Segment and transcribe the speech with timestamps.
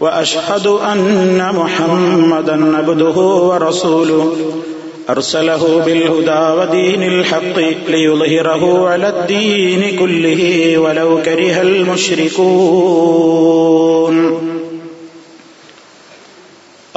[0.00, 4.32] وأشهد أن محمدا عبده ورسوله.
[5.10, 12.58] أرسله بالهدى ودين الحق ليظهره على الدين كله ولو كره المشركون.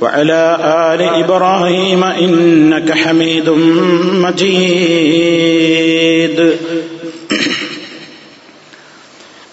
[0.00, 0.58] وعلى
[0.94, 3.50] آل إبراهيم إنك حميد
[4.24, 5.60] مجيد.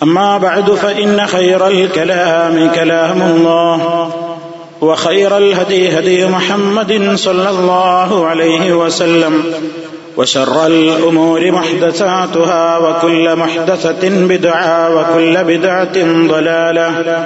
[0.03, 4.11] أما بعد فإن خير الكلام كلام الله
[4.81, 9.43] وخير الهدي هدي محمد صلى الله عليه وسلم
[10.17, 17.25] وشر الأمور محدثاتها وكل محدثة بدعة وكل بدعة ضلالة.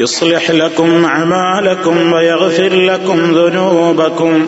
[0.00, 4.46] يصلح لكم أعمالكم ويغفر لكم ذنوبكم.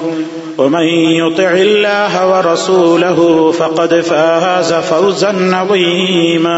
[0.58, 6.56] ومن يطع الله ورسوله فقد فاز فوزا عظيما.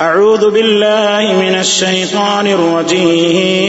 [0.00, 3.66] أعوذ بالله من الشيطان الرجيم.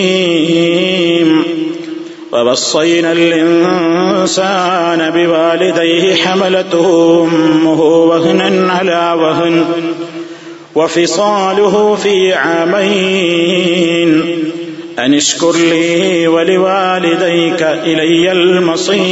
[2.31, 9.65] ووصينا الإنسان بوالديه حملته أمه وهنا على وهن.
[10.76, 14.23] وفصاله في عامين
[14.99, 19.02] أن اشكر لي ولوالديك إلي المصير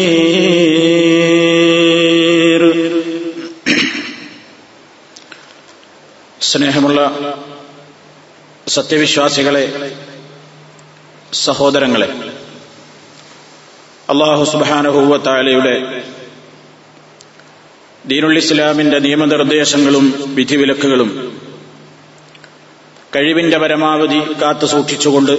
[6.42, 7.24] സ്നേഹമുള്ള
[8.66, 9.72] സത്യവിശ്വാസികളെ
[11.38, 12.08] സഹോദരങ്ങളെ
[14.08, 16.02] അള്ളാഹു സുബാനഹൂവത്താലയുടെ
[18.04, 21.33] ദീനുൽ ഇസ്ലാമിന്റെ നിയമനിർദ്ദേശങ്ങളും വിധിവിലക്കുകളും
[23.15, 25.31] കഴിവിന്റെ പരമാവധി കാത്തു സൂക്ഷിച്ചുകൊണ്ട്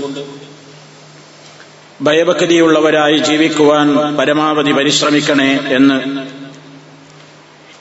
[2.02, 5.98] ഭയഭക്തിയുള്ളവരായി ജീവിക്കുവാൻ പരമാവധി പരിശ്രമിക്കണേ എന്ന്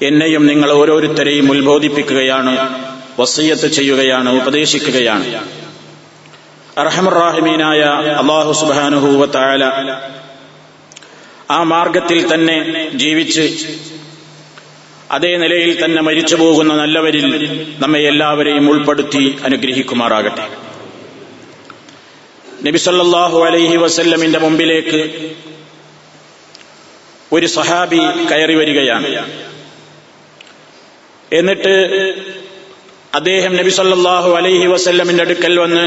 [0.05, 2.53] എന്നെയും നിങ്ങൾ ഓരോരുത്തരെയും ഉത്ബോധിപ്പിക്കുകയാണ്
[3.19, 5.25] വസീയത്ത് ചെയ്യുകയാണ് ഉപദേശിക്കുകയാണ്.
[6.77, 7.81] അർഹമുറാഹിമീനായ
[8.13, 9.61] അള്ളാഹു സുബാനുഹൂവത്തായ
[11.51, 12.57] ആ മാർഗത്തിൽ തന്നെ
[12.93, 13.45] ജീവിച്ച്
[15.11, 17.27] അതേ നിലയിൽ തന്നെ മരിച്ചു പോകുന്ന നല്ലവരിൽ
[17.79, 20.49] നമ്മെ എല്ലാവരെയും ഉൾപ്പെടുത്തി അനുഗ്രഹിക്കുമാറാകട്ടെ.
[22.63, 25.31] നബിസല്ലാഹു അലൈഹി വസല്ലമിന്റെ മുമ്പിലേക്ക്
[27.31, 27.99] ഒരു സഹാബി
[28.31, 29.31] കയറി വരികയാണ്.
[31.33, 31.75] എന്നിട്ട്
[33.15, 35.85] അദ്ദേഹം നബി സല്ലാഹു അലൈഹി വസല്ലമിന്റെ അടുക്കൽ വന്ന്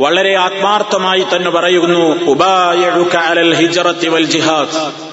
[0.00, 5.05] വളരെ ആത്മാർത്ഥമായി തന്നെ പറയുന്നു ഉബായൽ ഹിജറത്തി വൽ ജിഹാദ്.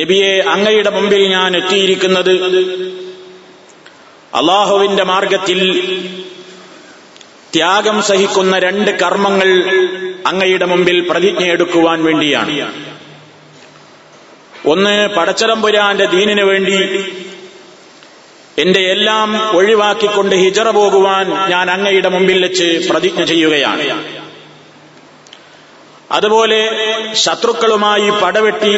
[0.00, 2.32] നബിയെ അങ്ങയുടെ മുമ്പിൽ ഞാൻ എത്തിയിരിക്കുന്നത്
[4.34, 5.60] അള്ളാഹുവിന്റെ മാർഗത്തിൽ
[7.54, 9.50] ത്യാഗം സഹിക്കുന്ന രണ്ട് കർമ്മങ്ങൾ
[10.26, 12.70] അങ്ങയുടെ മുമ്പിൽ പ്രതിജ്ഞയെടുക്കുവാൻ വേണ്ടിയാണ്.
[14.66, 16.78] ഒന്ന് പടച്ചതമ്പുരാന്റെ ദീനിനു വേണ്ടി
[18.58, 24.04] എന്റെ എല്ലാം ഒഴിവാക്കിക്കൊണ്ട് ഹിജറ പോകുവാൻ ഞാൻ അങ്ങയുടെ മുമ്പിൽ വെച്ച് പ്രതിജ്ഞ ചെയ്യുകയാണ്.
[26.10, 26.60] അതുപോലെ
[27.12, 28.72] ശത്രുക്കളുമായി പടവെട്ടി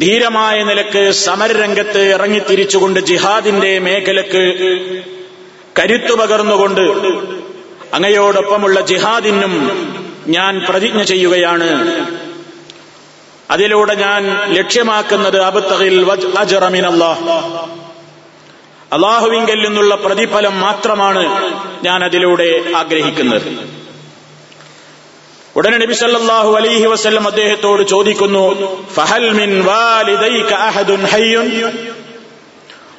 [0.00, 4.44] ധീരമായ നിലയ്ക്ക് സമരരംഗത്ത് ഇറങ്ങിത്തിരിച്ചുകൊണ്ട് ജിഹാദിന്റെ മേഖലക്ക്
[5.78, 6.80] കരുത്തു പകർന്നുകൊണ്ട്
[7.94, 9.54] അങ്ങയോടൊപ്പമുള്ള ജിഹാദിനും
[10.26, 11.68] ഞാൻ പ്രതിജ്ഞ ചെയ്യുകയാണ്.
[13.50, 16.06] അതിലൂടെ ഞാൻ ലക്ഷ്യമാക്കുന്നത് അബുത്തഹിൽ
[16.38, 17.28] അജറമിനല്ലാഹ്
[18.92, 21.22] അള്ളാഹുവിങ്കൽ നിന്നുള്ള പ്രതിഫലം മാത്രമാണ്
[21.84, 23.81] ഞാൻ അതിലൂടെ ആഗ്രഹിക്കുന്നത്.
[25.56, 28.44] ഉടനെ നബി സല്ലല്ലാഹു അലൈഹി വസല്ലം അദ്ദേഹത്തോട് ചോദിക്കുന്നു
[28.94, 31.72] ഫഹൽ മിൻ വാലിദൈക അഹദുൻ ഹയ്യുൻ?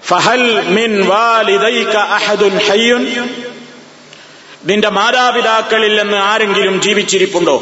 [0.07, 3.29] ഫഹൽ മിൻ വാലിദൈക അഹദുൻ ഹയ്യുൻ?
[4.65, 7.57] നിന്റെ മാതാപിതാക്കളിൽ നിന്ന് ആരെങ്കിലും ജീവിച്ചിരിപ്പുണ്ടോ?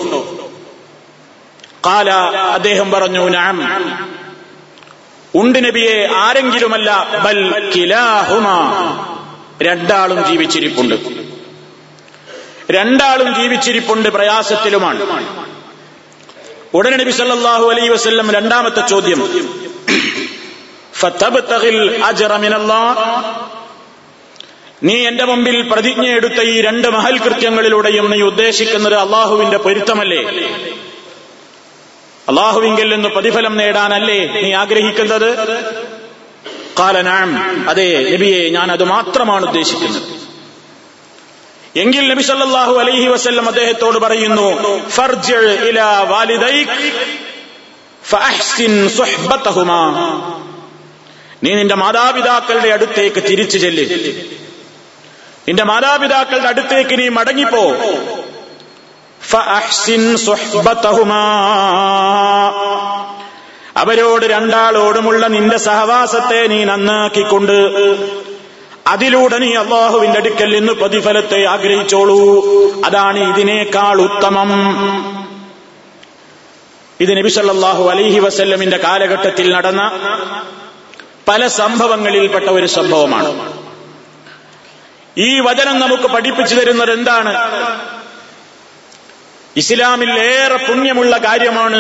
[1.86, 2.12] കാല
[2.54, 3.58] അദ്ദേഹം പറഞ്ഞു നാം
[5.36, 8.48] ഉണ്ട് നബിയെ ആരെങ്കിലുമല്ല ബൽ കിലാഹുമ.
[9.62, 11.21] രണ്ടാളും ജീവിച്ചിരിപ്പുണ്ട്.
[12.72, 15.02] രണ്ടാളും ജീവിച്ചിരിപ്പുണ്ട് പ്രയാസത്തിലുമാണ്.
[16.74, 19.22] ഉടനെ നബി സല്ലാഹു അലൈ വസ്ല്ലം രണ്ടാമത്തെ ചോദ്യം.
[24.84, 30.22] നീ എന്റെ മുമ്പിൽ പ്രതിജ്ഞ എടുത്ത ഈ രണ്ട് മഹൽ കൃത്യങ്ങളിലൂടെയും നീ ഉദ്ദേശിക്കുന്നത് അള്ളാഹുവിന്റെ പൊരുത്തമല്ലേ?
[32.30, 35.30] അള്ളാഹുവിങ്കിൽ നിന്ന് പ്രതിഫലം നേടാനല്ലേ നീ ആഗ്രഹിക്കുന്നത്?
[36.80, 37.30] കാലനാം
[37.70, 40.21] അതെ നബിയെ ഞാൻ അത് മാത്രമാണ് ഉദ്ദേശിക്കുന്നത്.
[41.76, 46.04] എങ്കിൽ നബി സല്ലല്ലാഹു അലൈഹി വസല്ലം അദ്ദേഹത്തോട് പറയുന്നു ഫർജ് ഇലാ
[48.88, 49.86] സുഹ്ബതഹുമാ.
[51.44, 53.84] നീ നിന്റെ മാതാപിതാക്കളുടെ അടുത്തേക്ക് തിരിച്ചു ചെല്ല്.
[55.48, 57.74] നിന്റെ മാതാപിതാക്കളുടെ അടുത്തേക്ക് നീ മടങ്ങിപ്പോ.
[60.16, 61.22] സുഹ്ബതഹുമാ.
[63.78, 67.54] അവരോട് രണ്ടാളോടുമുള്ള നിന്റെ സഹവാസത്തെ നീ നന്നാക്കിക്കൊണ്ട്
[68.92, 72.46] അതിലൂടെ നീ അള്ളാഹുവിന്റെ അടുക്കൽ നിന്ന് പ്രതിഫലത്തെ ആഗ്രഹിച്ചോളൂ.
[72.86, 74.50] അതാണ് ഇതിനേക്കാൾ ഉത്തമം.
[77.00, 79.82] ഇത് നബിസല്ലാഹു അലൈഹി വസല്ലമിന്റെ കാലഘട്ടത്തിൽ നടന്ന
[81.28, 83.54] പല സംഭവങ്ങളിൽപ്പെട്ട ഒരു സംഭവമാണ്.
[85.18, 87.34] ഈ വചനം നമുക്ക് പഠിപ്പിച്ചു തരുന്നത് എന്താണ്?
[89.56, 91.80] ഇസ്ലാമിൽ ഏറെ പുണ്യമുള്ള കാര്യമാണ്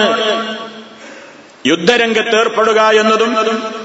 [1.67, 3.80] യുദ്ധരംഗത്ത് ഏർപ്പെടുക എന്നതും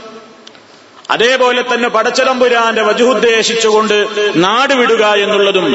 [1.10, 5.66] അതേപോലെ തന്നെ പടച്ചലമ്പുരാന്റെ വജുദ്ദേശിച്ചുകൊണ്ട് നാടുവിടുക എന്നുള്ളതും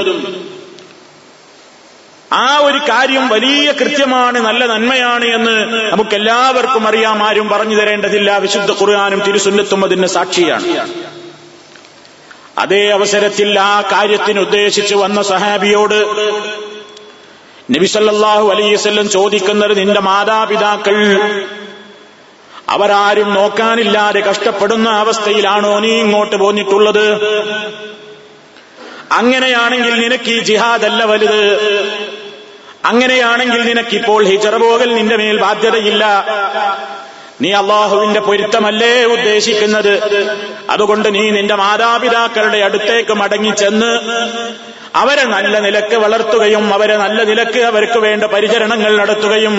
[2.33, 5.55] ആ ഒരു കാര്യം വലിയ കൃത്യമാണ് നല്ല നന്മയാണ് എന്ന്
[5.91, 8.37] നമുക്കെല്ലാവർക്കും അറിയാം ആരും പറഞ്ഞു തരേണ്ടതില്ല.
[8.37, 10.93] വിശുദ്ധ ഖുർആാനും തിരുസുന്നത്തും അതിന് സാക്ഷിയാണ്.
[12.57, 15.99] അതേ അവസരത്തിൽ ആ കാര്യത്തിന് ഉദ്ദേശിച്ച് വന്ന സഹാബിയോട്
[17.71, 20.95] നബിസല്ലാഹു അലൈസ് ചോദിക്കുന്നത് നിന്റെ മാതാപിതാക്കൾ
[22.71, 27.05] അവരാരും നോക്കാനില്ലാതെ കഷ്ടപ്പെടുന്ന അവസ്ഥയിലാണോ നീ ഇങ്ങോട്ട് പോന്നിട്ടുള്ളത്?
[29.11, 31.41] അങ്ങനെയാണെങ്കിൽ നിനക്ക് ഈ ജിഹാദല്ല വലുത്.
[32.85, 36.25] അങ്ങനെയാണെങ്കിൽ നിനക്കിപ്പോൾ ഹിജറ പോകൽ നിന്റെ മേൽ ബാധ്യതയില്ല.
[37.41, 39.93] നീ അള്ളാഹുവിന്റെ പൊരുത്തമല്ലേ ഉദ്ദേശിക്കുന്നത്?
[40.69, 43.91] അതുകൊണ്ട് നീ നിന്റെ മാതാപിതാക്കളുടെ അടുത്തേക്ക് മടങ്ങിച്ചെന്ന്
[44.95, 49.55] അവരെ നല്ല നിലയ്ക്ക് വളർത്തുകയും അവരെ നല്ല നിലയ്ക്ക് അവർക്ക് വേണ്ട പരിചരണങ്ങൾ നടത്തുകയും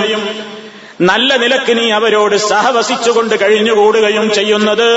[1.11, 4.89] നല്ല നിലയ്ക്ക് നീ അവരോട് സഹവസിച്ചുകൊണ്ട് കഴിഞ്ഞുകൂടുകയും ചെയ്യുന്നത്.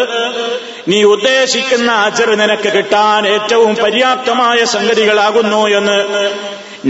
[0.88, 5.97] നീ ഉദ്ദേശിക്കുന്ന അജർ നിനക്ക് കിട്ടാൻ ഏറ്റവും പര്യാപ്തമായ സംഗതികളാകുന്നു എന്ന്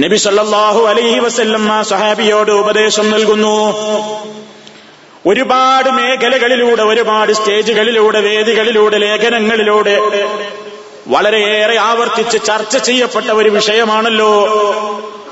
[0.03, 3.57] നബി സല്ലാഹു അലൈഹി വസല്ലം സഹാബിയോട് ഉപദേശം നൽകുന്നു.
[5.29, 9.95] ഒരുപാട് മേഖലകളിലൂടെ ഒരുപാട് സ്റ്റേജുകളിലൂടെ വേദികളിലൂടെ ലേഖനങ്ങളിലൂടെ
[11.07, 14.33] വളരെയേറെ ആവർത്തിച്ച് ചർച്ച ചെയ്യപ്പെട്ട ഒരു വിഷയമാണല്ലോ.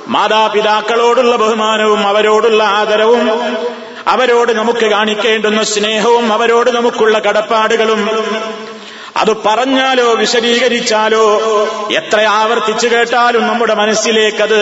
[0.07, 3.29] മാതാപിതാക്കളോടുള്ള ബഹുമാനവും അവരോടുള്ള ആദരവും
[4.07, 8.10] അവരോട് നമുക്ക് കാണിക്കേണ്ടുന്ന സ്നേഹവും അവരോട് നമുക്കുള്ള കടപ്പാടുകളും
[9.17, 11.39] അത് പറഞ്ഞാലോ വിശദീകരിച്ചാലോ
[11.91, 14.60] എത്ര ആവർത്തിച്ചു കേട്ടാലും നമ്മുടെ മനസ്സിലേക്കത്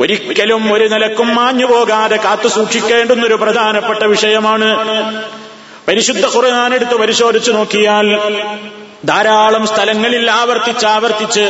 [0.00, 4.68] ഒരിക്കലും ഒരു നിലക്കും മാഞ്ഞു പോകാതെ കാത്തു സൂക്ഷിക്കേണ്ടുന്ന ഒരു പ്രധാനപ്പെട്ട വിഷയമാണ്.
[5.88, 8.06] പരിശുദ്ധ ഖുർആാനെടുത്ത് പരിശോധിച്ചു നോക്കിയാൽ
[9.06, 11.40] ധാരാളം സ്ഥലങ്ങളിൽ ആവർത്തിച്ച് ആവർത്തിച്ച്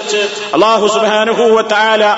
[0.54, 2.14] അള്ളാഹു സുബാനുഭൂവത്താല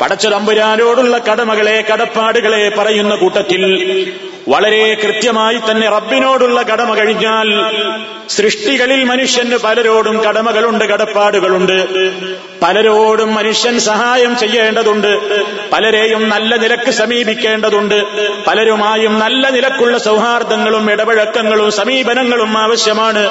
[0.00, 4.12] പടച്ച തമ്പുരാനോടുള്ള കടമകളെ കടപ്പാടുകളെ പറയുന്ന കൂട്ടത്തിൽ
[4.48, 7.48] വളരെ കൃത്യമായി തന്നെ റബ്ബിനോടുള്ള കടമ കഴിഞ്ഞാൽ
[8.30, 11.86] സൃഷ്ടികളിൽ മനുഷ്യന് പലരോടും കടമകളുണ്ട് കടപ്പാടുകളുണ്ട്.
[12.60, 15.42] പലരോടും മനുഷ്യൻ സഹായം ചെയ്യേണ്ടതുണ്ട്.
[15.70, 18.04] പലരെയും നല്ല നിലയ്ക്ക് സമീപിക്കേണ്ടതുണ്ട്.
[18.44, 23.28] പലരുമായും നല്ല നിലക്കുള്ള സൗഹാർദ്ദങ്ങളും ഇടപഴക്കങ്ങളും സമീപനങ്ങളും ആവശ്യമാണ്.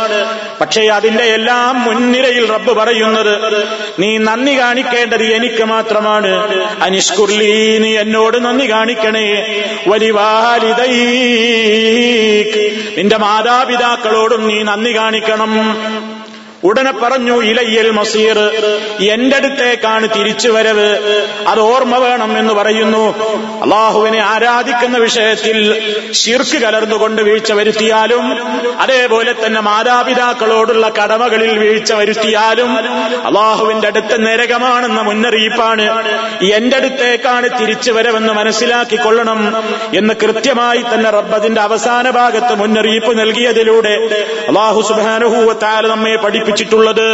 [0.61, 3.33] പക്ഷേ അതിന്റെ എല്ലാം മുൻനിരയിൽ റബ്ബ് പറയുന്നത്
[3.99, 6.31] നീ നന്ദി കാണിക്കേണ്ടത് എനിക്ക് മാത്രമാണ്.
[6.83, 9.27] അനിഷ്കുർലി നീ എന്നോട് നന്ദി കാണിക്കണേ.
[9.87, 10.93] വലിവാലിതൈ
[12.97, 15.51] നിന്റെ മാതാപിതാക്കളോടും നീ നന്ദി കാണിക്കണം.
[16.65, 18.39] ഉടനെ പറഞ്ഞു ഇലയ്യൽ മസീർ
[19.11, 20.87] എന്റെ അടുത്തേക്കാണ് തിരിച്ചു വരവ്.
[21.47, 23.03] അത് ഓർമ്മ വേണം എന്ന് പറയുന്നു.
[23.61, 25.57] അള്ളാഹുവിനെ ആരാധിക്കുന്ന വിഷയത്തിൽ
[26.11, 28.25] ശിർക്ക് കലർന്നുകൊണ്ട് വീഴ്ച വരുത്തിയാലും
[28.81, 32.71] അതേപോലെ തന്നെ മാതാപിതാക്കളോടുള്ള കടമകളിൽ വീഴ്ച വരുത്തിയാലും
[33.25, 35.85] അള്ളാഹുവിന്റെ അടുത്ത് നരകമാണെന്ന മുന്നറിയിപ്പാണ്.
[36.43, 43.93] എന്റെ അടുത്തേക്കാണ് തിരിച്ചു വരവെന്ന് മനസ്സിലാക്കിക്കൊള്ളണം എന്ന് കൃത്യമായി തന്നെ റബ്ബതിന്റെ അവസാന ഭാഗത്ത് മുന്നറിയിപ്പ് നൽകിയതിലൂടെ
[44.47, 46.54] അള്ളാഹു സുബാനുഭൂവത്താൽ നമ്മെ പഠിപ്പിച്ചു.
[46.55, 47.07] പഠിപ്പിച്ചിട്ടുള്ളത്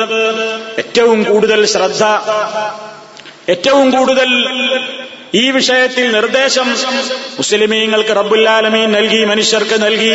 [0.78, 2.04] ഏറ്റവും കൂടുതൽ ശ്രദ്ധ
[3.50, 4.30] ഏറ്റവും കൂടുതൽ
[5.34, 6.68] ഈ വിഷയത്തിൽ നിർദ്ദേശം
[7.38, 10.14] മുസ്ലിമീങ്ങൾക്ക് റബ്ബുല്ലാലമീൻ നൽകി മനുഷ്യർക്ക് നൽകി.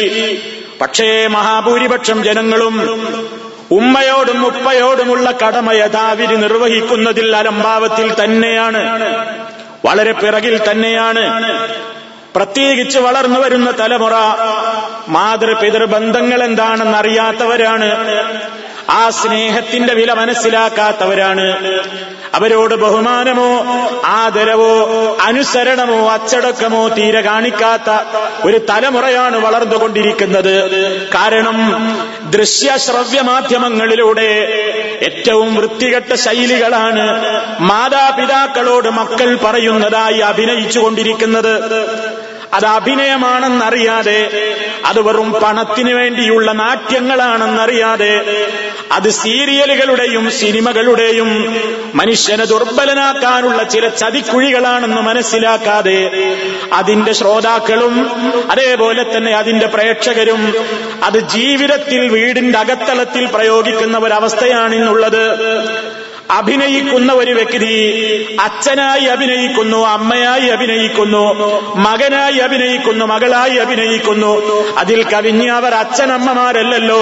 [0.80, 2.74] പക്ഷേ മഹാഭൂരിപക്ഷം ജനങ്ങളും
[3.70, 8.82] ഉമ്മയോടും ഉപ്പയോടുമുള്ള കടമ യഥാവിധി നിർവഹിക്കുന്നതിൽ അലംഭാവത്തിൽ തന്നെയാണ്.
[9.84, 11.24] വളരെ പിറകിൽ തന്നെയാണ്.
[12.36, 14.14] പ്രത്യേകിച്ച് വളർന്നു വരുന്ന തലമുറ
[15.08, 17.88] മാതൃപിതൃ ബന്ധങ്ങൾ എന്താണെന്ന് അറിയാത്തവരാണ്
[18.90, 21.46] ആ സ്നേഹത്തിന്റെ വില മനസ്സിലാക്കാത്തവരാണ്.
[22.34, 23.48] അവരോട് ബഹുമാനമോ
[24.04, 27.90] ആദരവോ അനുസരണമോ അച്ചടക്കമോ തീരെ കാണിക്കാത്ത
[28.44, 30.54] ഒരു തലമുറയാണ് വളർന്നുകൊണ്ടിരിക്കുന്നത്.
[31.14, 31.58] കാരണം
[32.30, 34.28] ദൃശ്യ ശ്രവ്യ മാധ്യമങ്ങളിലൂടെ
[35.02, 37.04] ഏറ്റവും വൃത്തികെട്ട ശൈലികളാണ്
[37.60, 41.54] മാതാപിതാക്കളോട് മക്കൾ പറയുന്നതായി അഭിനയിച്ചുകൊണ്ടിരിക്കുന്നത്.
[42.54, 44.30] അത് അഭിനയമാണെന്നറിയാതെ
[44.84, 48.12] അത് വെറും പണത്തിനു വേണ്ടിയുള്ള നാട്യങ്ങളാണെന്നറിയാതെ
[48.92, 51.30] അത് സീരിയലുകളുടെയും സിനിമകളുടെയും
[51.94, 56.10] മനുഷ്യനെ ദുർബലനാക്കാനുള്ള ചില ചതിക്കുഴികളാണെന്ന് മനസ്സിലാക്കാതെ
[56.72, 58.10] അതിന്റെ ശ്രോതാക്കളും
[58.50, 60.54] അതേപോലെ തന്നെ അതിന്റെ പ്രേക്ഷകരും
[61.02, 65.24] അത് ജീവിതത്തിൽ വീടിന്റെ അകത്തളത്തിൽ പ്രയോഗിക്കുന്ന ഒരവസ്ഥയാണ് ഇന്നുള്ളത്.
[66.30, 71.34] അഭിനയിക്കുന്ന ഒരു വ്യക്തി അച്ഛനായി അഭിനയിക്കുന്നു അമ്മയായി അഭിനയിക്കുന്നു
[71.76, 74.32] മകനായി അഭിനയിക്കുന്നു മകളായി അഭിനയിക്കുന്നു.
[74.78, 77.00] അതിൽ കവിഞ്ഞ് അവർ അച്ഛനമ്മമാരല്ലല്ലോ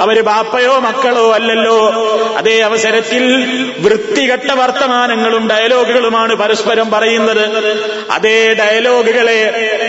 [0.00, 1.78] അവർ ബാപ്പയോ മക്കളോ അല്ലല്ലോ.
[2.36, 3.24] അതേ അവസരത്തിൽ
[3.78, 7.44] വൃത്തികെട്ട വർത്തമാനങ്ങളും ഡയലോഗുകളുമാണ് പരസ്പരം പറയുന്നത്.
[8.10, 9.40] അതേ ഡയലോഗുകളെ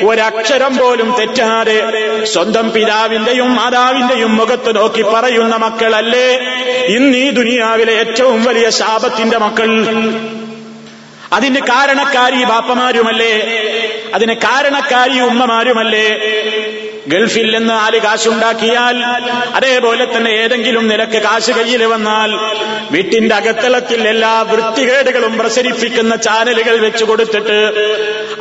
[0.05, 1.83] ഒരക്ഷരം പോലും തെറ്റാതെ
[2.23, 6.39] സ്വന്തം പിതാവിന്റെയും മാതാവിന്റെയും മുഖത്ത് നോക്കി പറയുന്ന മക്കളല്ലേ?
[6.85, 9.83] ഇന്ന് ഈ ദുനിയാവിലെ ഏറ്റവും വലിയ ശാപത്തിന്റെ മക്കൾ.
[11.33, 13.33] അതിന് കാരണക്കാരി ബാപ്പമാരുമല്ലേ?
[14.13, 16.19] അതിന് കാരണക്കാരി ഉമ്മമാരുമല്ലേ?
[17.05, 18.97] ഗൾഫിൽ നിന്ന് ആൽ കാശുണ്ടാക്കിയാൽ
[19.55, 22.31] അതേപോലെ തന്നെ ഏതെങ്കിലും നിലയ്ക്ക് കാശ് കയ്യിൽ വന്നാൽ
[22.91, 27.57] വീട്ടിന്റെ അകത്തളത്തിൽ എല്ലാ വൃത്തികേടുകളും പ്രസരിപ്പിക്കുന്ന ചാനലുകൾ വെച്ചു കൊടുത്തിട്ട്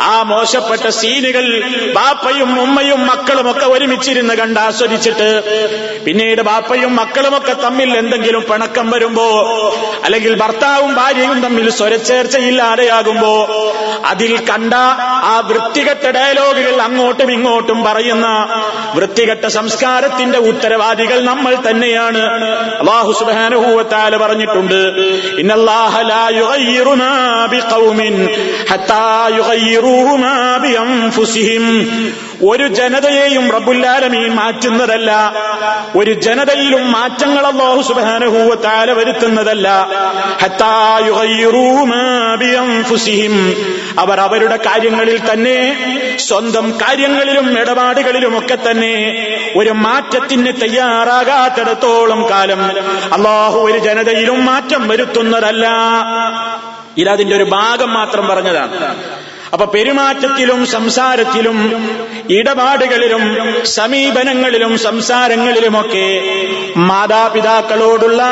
[0.02, 1.46] ആ മോശപ്പെട്ട സീനുകൾ
[1.94, 5.28] ബാപ്പയും ഉമ്മയും മക്കളുമൊക്കെ ഒരുമിച്ചിരുന്ന് കണ്ട് ആസ്വദിച്ചിട്ട്
[6.04, 9.28] പിന്നീട് ബാപ്പയും മക്കളുമൊക്കെ തമ്മിൽ എന്തെങ്കിലും പിണക്കം വരുമ്പോ
[10.04, 13.34] അല്ലെങ്കിൽ ഭർത്താവും ഭാര്യയും തമ്മിൽ സ്വരച്ചേർച്ചയില്ലാതെയാകുമ്പോ
[14.10, 14.74] അതിൽ കണ്ട
[15.24, 18.26] ആ വൃത്തികെട്ട ഡയലോഗുകൾ അങ്ങോട്ടും ഇങ്ങോട്ടും പറയുന്ന
[18.94, 22.22] വൃത്തികെട്ട സംസ്കാരത്തിന്റെ ഉത്തരവാദികൾ നമ്മൾ തന്നെയാണ്.
[22.78, 24.74] അള്ളാഹു സുബാനുഭൂവത്താൽ പറഞ്ഞിട്ടുണ്ട്
[25.38, 26.00] ഇന്നല്ലാഹ
[32.42, 35.32] ഒരു ജനതയെയും റബുല്ലാലമീൻ മാറ്റുന്നതല്ല.
[35.96, 39.68] ഒരു ജനതയിലും മാറ്റങ്ങൾ അല്ലാഹു സുബാനഹൂവത്താല വരുത്തുന്നതല്ല.
[43.98, 45.56] അവർ അവരുടെ കാര്യങ്ങളിൽ തന്നെ
[46.18, 48.94] സ്വന്തം കാര്യങ്ങളിലും ഇടപാടുകളിലുമൊക്കെ തന്നെ
[49.56, 52.62] ഒരു മാറ്റത്തിന് തയ്യാറാകാത്തിടത്തോളം കാലം
[53.14, 55.68] അള്ളാഹു ഒരു ജനതയിലും മാറ്റം വരുത്തുന്നതല്ല.
[56.96, 59.23] ഇതതിന്റെ ഒരു ഭാഗം മാത്രം പറഞ്ഞതാണ്.
[59.54, 61.58] അപ്പൊ പെരുമാറ്റത്തിലും സംസാരത്തിലും
[62.30, 63.22] ഇടപാടുകളിലും
[63.64, 66.06] സമീപനങ്ങളിലും സംസാരങ്ങളിലുമൊക്കെ
[66.76, 68.22] മാതാപിതാക്കളോടുള്ള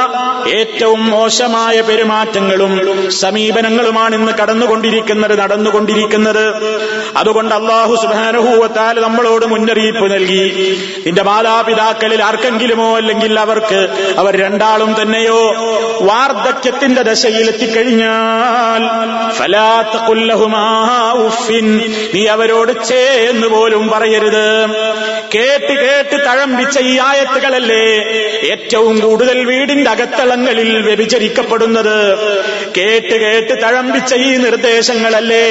[0.49, 2.73] ഏറ്റവും മോശമായ പെരുമാറ്റങ്ങളും
[3.11, 6.45] സമീപനങ്ങളുമാണ് ഇന്ന് കടന്നുകൊണ്ടിരിക്കുന്നത് നടന്നുകൊണ്ടിരിക്കുന്നത്.
[7.17, 10.45] അതുകൊണ്ട് അള്ളാഹു സുബാനുഭൂവത്താൽ നമ്മളോട് മുന്നറിയിപ്പ് നൽകി.
[11.07, 13.81] നിന്റെ മാതാപിതാക്കളിൽ ആർക്കെങ്കിലുമോ അല്ലെങ്കിൽ അവർക്ക്
[14.19, 15.41] അവർ രണ്ടാളും തന്നെയോ
[16.00, 18.83] വാർദ്ധക്യത്തിന്റെ ദശയിലെത്തിക്കഴിഞ്ഞാൽ
[19.33, 24.47] ഫലാത്ത കൊല്ലഹുമാ ഉഫിൻ നീ അവരോട് ചേ എന്ന് പോലും പറയരുത്.
[25.35, 27.85] കേട്ട് കേട്ട് തഴമ്പിച്ച ഈ ആയത്തുകളല്ലേ
[28.50, 31.97] ഏറ്റവും കൂടുതൽ വീടിന്റെ അകത്തളങ്ങളിൽ വ്യഭിചരിക്കപ്പെടുന്നത്.
[32.76, 35.47] കേട്ട് കേട്ട് തഴമ്പിച്ച ഈ നിർദ്ദേശങ്ങളല്ലേ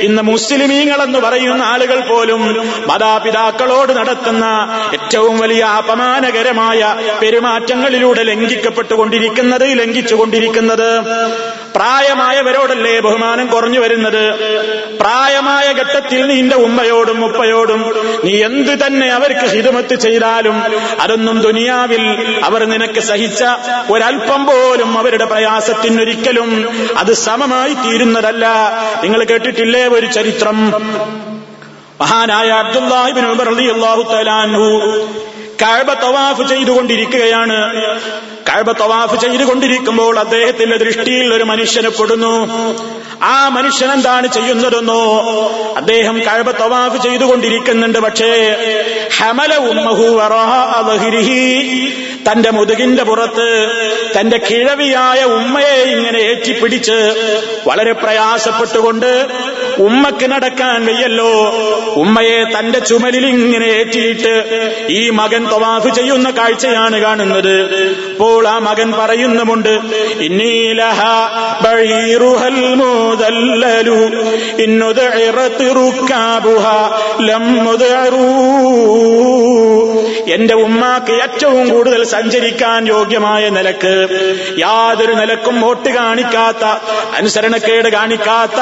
[0.00, 4.44] ഇന്ന് മുസ്ലിമീങ്ങളെന്ന് പറയുന്ന ആളുകൾ പോലും മാതാപിതാക്കളോട് നടത്തുന്ന
[4.92, 10.88] ഏറ്റവും വലിയ അപമാനകരമായ പെരുമാറ്റങ്ങളിലൂടെ ലംഘിക്കപ്പെട്ടുകൊണ്ടിരിക്കുന്നത് ലംഘിച്ചുകൊണ്ടിരിക്കുന്നത്.
[11.74, 14.24] പ്രായമായവരോടല്ലേ ബഹുമാനം കുറഞ്ഞു വരുന്നത്?
[15.00, 17.80] പ്രായമായ ഘട്ടത്തിൽ നിന്റെ ഉമ്മയോടും ഉപ്പയോടും
[18.24, 20.62] നീ എന്ത് തന്നെ അവർക്ക് ഹിതമത്ത് ചെയ്താലും
[21.00, 22.04] അതൊന്നും ദുനിയാവിൽ
[22.44, 23.44] അവർ നിനക്ക് സഹിച്ച
[23.90, 26.50] ഒരൽപ്പം പോലും അവരുടെ പ്രയാസത്തിനൊരിക്കലും
[26.96, 28.46] അത് സമമായി തീരുന്നതല്ല.
[29.02, 30.58] നിങ്ങൾ കേട്ടിട്ടില്ലേ ഒരു ചരിത്രം?
[32.00, 33.48] മഹാനായ അബ്ദുല്ലാഹിബിൻ ഉമർ
[35.62, 37.56] കഅബ തവാഫ് ചെയ്തുകൊണ്ടിരിക്കുകയാണ്.
[38.48, 42.34] കഅബ തവാഫ് ചെയ്തുകൊണ്ടിരിക്കുമ്പോൾ അദ്ദേഹത്തിന്റെ ദൃഷ്ടിയിൽ ഒരു മനുഷ്യനെ പെടുന്നു.
[43.22, 45.02] ആ മനുഷ്യൻ എന്താണ് ചെയ്യുന്നതെന്നോ
[45.76, 47.98] അദ്ദേഹം കഅബ തവാഫ് ചെയ്തുകൊണ്ടിരിക്കുന്നുണ്ട്.
[47.98, 48.30] പക്ഷേ
[49.18, 51.42] ഹമല ഉമ്മഹു വറാഅ ദഹ്രിഹി
[52.28, 53.48] തന്റെ മുതുകിന്റെ പുറത്ത്
[54.16, 56.96] തന്റെ കിഴവിയായ ഉമ്മയെ ഇങ്ങനെ ഏറ്റിപ്പിടിച്ച്
[57.66, 59.10] വളരെ പ്രയാസപ്പെട്ടുകൊണ്ട്
[59.78, 61.32] ഉമ്മക്ക് നടക്കാൻ വയ്യല്ലോ.
[62.02, 64.34] ഉമ്മയെ തന്റെ ചുമലിൽ ഇങ്ങനെ ഏറ്റിയിട്ട്
[64.98, 67.56] ഈ മകൻ തവാഫ് ചെയ്യുന്ന കാഴ്ചയാണ് കാണുന്നത്.
[68.12, 69.72] അപ്പോൾ ആ മകൻ പറയുന്നുമുണ്ട്
[70.28, 71.00] ഇന്നീലഹ
[71.64, 72.60] ബഴീറുഹൽ
[73.10, 73.88] مذلل
[74.64, 79.28] إن ذعرت ركابها لم ذعروا
[80.32, 83.94] എന്റെ ഉമ്മാക്ക് ഏറ്റവും കൂടുതൽ സഞ്ചരിക്കാൻ യോഗ്യമായ നിലയ്ക്ക്
[84.58, 86.64] യാതൊരു നിലക്കും വോട്ട് കാണിക്കാത്ത
[87.16, 88.60] അനുസരണക്കേട് കാണിക്കാത്ത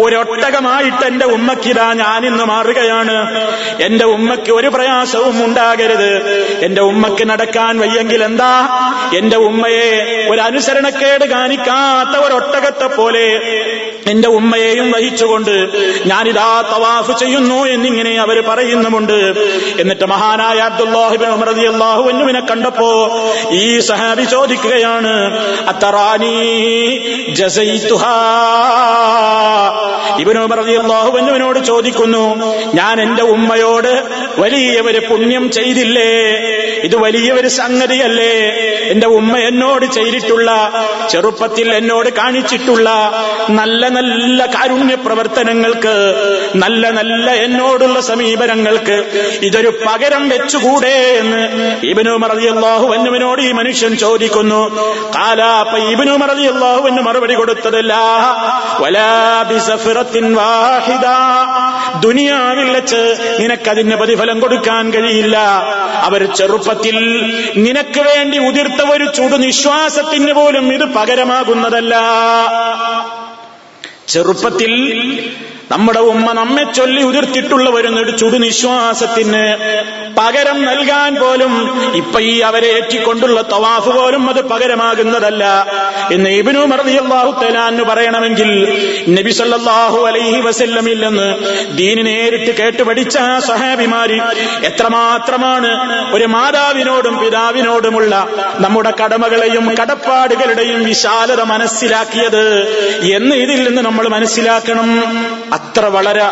[0.00, 3.16] ഒരൊട്ടകമായിട്ട് എന്റെ ഉമ്മക്കിതാ ഞാനിന്ന് മാറുകയാണ്.
[3.80, 6.10] എന്റെ ഉമ്മയ്ക്ക് ഒരു പ്രയാസവും ഉണ്ടാകരുത്.
[6.64, 8.52] എന്റെ ഉമ്മക്ക് നടക്കാൻ വയ്യെങ്കിൽ എന്താ?
[9.16, 13.26] എന്റെ ഉമ്മയെ ഒരു കാണിക്കാത്ത ഒരൊട്ടകത്തെ പോലെ
[14.06, 15.54] എന്റെ ഉമ്മയെയും വഹിച്ചുകൊണ്ട്
[16.06, 19.18] ഞാനിതാ തവാഫ് ചെയ്യുന്നു എന്നിങ്ങനെ അവർ പറയുന്നുമുണ്ട്.
[19.80, 20.60] എന്നിട്ട് മഹാനായ
[21.06, 22.90] അബ്ദുല്ലാഹിബിൻ ഉമർ കണ്ടപ്പോ
[23.52, 25.14] ഈ സഹാബി ചോദിക്കുകയാണ്
[25.68, 26.34] അത്തറാനി
[30.38, 32.24] ഉമർ ചോദിക്കുന്നു
[32.74, 33.92] ഞാൻ എന്റെ ഉമ്മയോട്
[34.38, 36.10] വലിയവര് പുണ്യം ചെയ്തില്ലേ?
[36.82, 38.32] ഇത് വലിയ ഒരു സംഗതിയല്ലേ?
[38.90, 40.50] എന്റെ ഉമ്മ എന്നോട് ചെയ്തിട്ടുള്ള
[41.08, 42.88] ചെറുപ്പത്തിൽ എന്നോട് കാണിച്ചിട്ടുള്ള
[43.50, 45.94] നല്ല നല്ല കാരുണ്യ പ്രവർത്തനങ്ങൾക്ക്
[46.54, 48.96] നല്ല നല്ല എന്നോടുള്ള സമീപനങ്ങൾക്ക്
[49.42, 54.68] ഇതൊരു പകരം വെച്ചുകൂടെ എന്ന് ഇബനു മറതിയല്ലാഹു എന്നുവിനോട് ഈ മനുഷ്യൻ ചോദിക്കുന്നു.
[55.14, 57.94] കാലാപ്പ ഇബനു മറതിയല്ലാഹു എന്ന് മറുപടി കൊടുത്തതല്ല
[62.00, 65.38] ദുനിയാവിൽ വെച്ച് നിനക്കതിന് പ്രതിഫലം കൊടുക്കാൻ കഴിയില്ല.
[66.02, 66.96] അവർ ചെറുപ്പത്തിൽ
[67.56, 71.94] നിനക്ക് വേണ്ടി ഉതിർത്ത ഒരു ചുടു നിശ്വാസത്തിന് പോലും ഇത് പകരമാകുന്നതല്ല.
[74.08, 74.72] ചെറുപ്പത്തിൽ
[75.72, 79.44] നമ്മുടെ ഉമ്മ നമ്മെ ചൊല്ലി ഉതിർത്തിട്ടുള്ള ഒരു ചുടു ചുടുനിശ്വാസത്തിന്
[80.18, 81.52] പകരം നൽകാൻ പോലും
[81.94, 85.44] ഇപ്പൊ ഈ അവരെ ഏറ്റിക്കൊണ്ടുള്ള തവാഫ് പോലും അത് പകരമാകുന്നതല്ല.
[86.12, 88.50] എന്ന് ഇബിനു മറിയാഹു തലാന്ന് പറയണമെങ്കിൽ
[89.08, 91.26] നബി സല്ലല്ലാഹു അലൈഹി വസല്ലമില്ലെന്ന്
[91.72, 93.16] ദീനി നേരിട്ട് കേട്ടുപഠിച്ച
[93.46, 94.18] സഹാബിമാര്
[94.62, 95.72] എത്രമാത്രമാണ്
[96.12, 98.14] ഒരു മാതാവിനോടും പിതാവിനോടുമുള്ള
[98.60, 102.44] നമ്മുടെ കടമകളെയും കടപ്പാടുകളുടെയും വിശാലത മനസ്സിലാക്കിയത്
[103.10, 104.88] എന്ന് ഇതിൽ നിന്ന് നമ്മൾ മനസ്സിലാക്കണം.
[105.52, 106.26] അത്ര വളരെ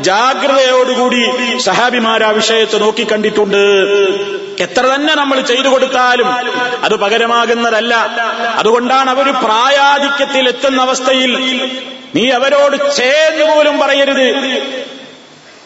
[0.00, 1.22] ജാഗ്രതയോടുകൂടി
[1.58, 3.60] സഹാബിമാർ ആ വിഷയത്തെ നോക്കിക്കണ്ടിട്ടുണ്ട്.
[4.62, 6.26] എത്ര തന്നെ നമ്മൾ ചെയ്തു കൊടുത്താലും
[6.84, 7.94] അത് പകരമാകുന്നതല്ല.
[8.56, 11.32] അതുകൊണ്ടാണ് അവർ പ്രായാധിക്യത്തിൽ എത്തുന്ന അവസ്ഥയിൽ
[12.14, 14.26] നീ അവരോട് ചേർന്ന് പോലും പറയരുത്.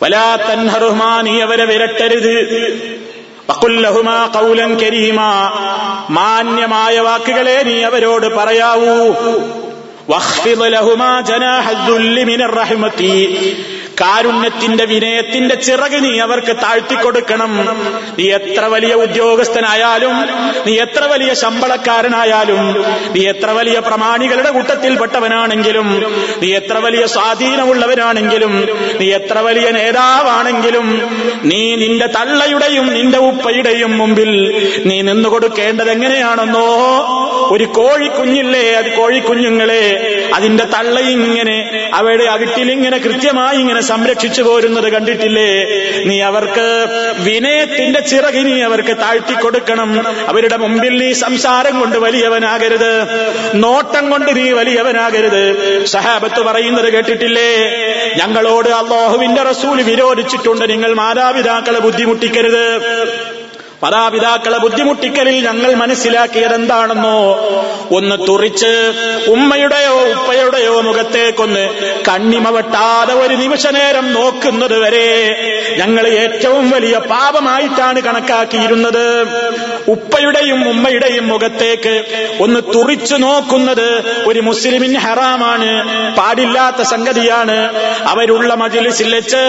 [0.03, 2.37] വലാ തൻഹറുമാ നീ അവരെ വിരട്ടരുത്.
[4.83, 5.31] കരീമാ
[6.11, 9.12] മാന്യമായ വാക്കുകളെ നീ അവരോട് പറയാവൂ.
[10.12, 13.12] വഖ്ഫിദ് ലഹുമാ ജനാഹദ്ദുല്ലി മിനർ റഹ്മത്തി
[14.00, 17.52] കാരുണ്യത്തിന്റെ വിനയത്തിന്റെ ചിറക് നീ അവർക്ക് താഴ്ത്തിക്കൊടുക്കണം.
[18.18, 20.14] നീ എത്ര വലിയ ഉദ്യോഗസ്ഥനായാലും
[20.66, 22.60] നീ എത്ര വലിയ ശമ്പളക്കാരനായാലും
[23.14, 25.88] നീ എത്ര വലിയ പ്രമാണികളുടെ കൂട്ടത്തിൽപ്പെട്ടവനാണെങ്കിലും
[26.42, 28.54] നീ എത്ര വലിയ സ്വാധീനമുള്ളവനാണെങ്കിലും
[29.00, 30.86] നീ എത്ര വലിയ നേതാവാണെങ്കിലും
[31.50, 34.30] നീ നിന്റെ തള്ളയുടെയും നിന്റെ ഉപ്പയുടെയും മുമ്പിൽ
[34.88, 36.66] നീ നിന്നുകൊടുക്കേണ്ടത് എങ്ങനെയാണെന്നോ
[37.54, 39.82] ഒരു കോഴിക്കുഞ്ഞില്ലേ അത് കോഴിക്കുഞ്ഞുങ്ങളെ
[40.36, 41.56] അതിന്റെ തള്ളയിങ്ങനെ
[41.94, 45.50] അവയുടെ അകിട്ടിലിങ്ങനെ കൃത്യമായി ഇങ്ങനെ സംരക്ഷിച്ചു പോരുന്നത് കണ്ടിട്ടില്ലേ?
[46.05, 46.66] നീ അവർക്ക്
[47.18, 49.90] വിനയത്തിന്റെ ചിറകി നീ അവർക്ക് താഴ്ത്തി കൊടുക്കണം.
[50.29, 52.92] അവരുടെ മുമ്പിൽ നീ സംസാരം കൊണ്ട് വലിയവനാകരുത്.
[53.55, 55.40] നോട്ടം കൊണ്ട് നീ വലിയവനാകരുത്.
[55.87, 57.50] സഹാബത്ത് പറയുന്നത് കേട്ടിട്ടില്ലേ?
[58.18, 60.70] ഞങ്ങളോട് അള്ളാഹുവിന്റെ റസൂൽ വിരോധിച്ചിട്ടുണ്ട്.
[60.70, 62.66] നിങ്ങൾ മാതാപിതാക്കളെ ബുദ്ധിമുട്ടിക്കരുത്.
[63.82, 67.18] മാതാപിതാക്കളെ ബുദ്ധിമുട്ടിക്കലിൽ ഞങ്ങൾ മനസ്സിലാക്കിയത് എന്താണെന്നോ
[67.96, 68.72] ഒന്ന് തുറിച്ച്
[69.28, 71.68] ഉമ്മയുടെയോ ഉപ്പയുടെയോ മുഖത്തേക്കൊന്ന്
[72.08, 75.06] കണ്ണിമവട്ടാതെ ഒരു നിമിഷ നേരം നോക്കുന്നത് വരെ
[75.78, 79.06] ഞങ്ങൾ ഏറ്റവും വലിയ പാപമായിട്ടാണ് കണക്കാക്കിയിരുന്നത്.
[79.88, 82.04] ഉപ്പയുടെയും ഉമ്മയുടെയും മുഖത്തേക്ക്
[82.40, 83.88] ഒന്ന് തുറിച്ചു നോക്കുന്നത്
[84.26, 85.70] ഒരു മുസ്ലിമിൻ ഹറാമാണ്
[86.16, 87.58] പാടില്ലാത്ത സംഗതിയാണ്.
[88.08, 89.42] അവരുള്ള മജിലിസിൽ വെച്ച്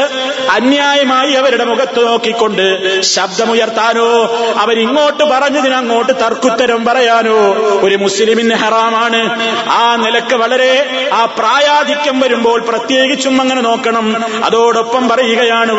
[0.50, 4.21] അന്യായമായി അവരുടെ മുഖത്ത് നോക്കിക്കൊണ്ട് ശബ്ദമുയർത്താനോ
[4.58, 7.38] അവരിങ്ങോട്ട് പറഞ്ഞതിന് അങ്ങോട്ട് തർക്കുത്തരം പറയാനോ?
[7.82, 9.52] ഒരു മുസ്ലിമിന് ഹറാമാണ്.
[9.70, 14.16] ആ നിലയ്ക്ക് വളരെ ആ പ്രായാധിക്യം വരുമ്പോൾ പ്രത്യേകിച്ചും അങ്ങനെ നോക്കണം.
[14.46, 15.72] അതോടൊപ്പം പറയുകയാണ്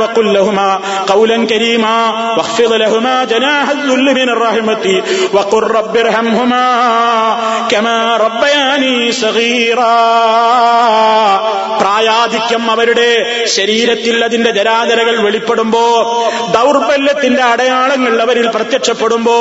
[1.12, 1.86] കൗലൻ കരീമ
[4.12, 4.38] മിനർ
[5.34, 5.72] വഖുർ
[7.72, 9.10] കമാ റബ്ബയാനി
[11.80, 13.10] പ്രായാധിക്യം അവരുടെ
[13.46, 15.82] ശരീരത്തിൽ അതിന്റെ ജരാതരകൾ വെളിപ്പെടുമ്പോ
[16.50, 19.34] ദൗർബല്യത്തിന്റെ അടയാളങ്ങൾ അവരിൽ പ്രത്യക്ഷപ്പെടുമ്പോ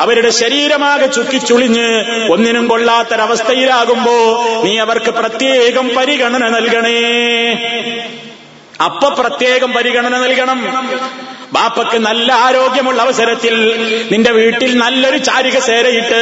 [0.00, 1.86] അവരുടെ ശരീരമാകെ ചുക്കിച്ചുളിഞ്ഞ്
[2.32, 4.16] ഒന്നിനും കൊള്ളാത്തൊരവസ്ഥയിലാകുമ്പോ
[4.64, 6.98] നീ അവർക്ക് പ്രത്യേകം പരിഗണന നൽകണേ.
[8.84, 10.60] അപ്പൊ പ്രത്യേകം പരിഗണന നൽകണം.
[11.52, 13.54] ബാപ്പക്ക് നല്ല ആരോഗ്യമുള്ള അവസരത്തിൽ
[14.10, 16.20] നിന്റെ വീട്ടിൽ നല്ലൊരു ചാരിക സേരയിട്ട്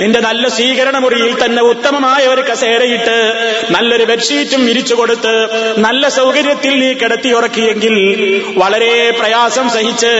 [0.00, 3.16] നിന്റെ നല്ല സ്വീകരണ മുറിയിൽ തന്നെ ഉത്തമമായ ഒരു കസേരയിട്ട്
[3.70, 5.32] നല്ലൊരു ബെഡ്ഷീറ്റും വിരിച്ചു കൊടുത്ത്
[5.86, 7.94] നല്ല സൗകര്യത്തിൽ നീ കിടത്തി ഉറക്കിയെങ്കിൽ
[8.62, 10.12] വളരെ പ്രയാസം സഹിച്ച്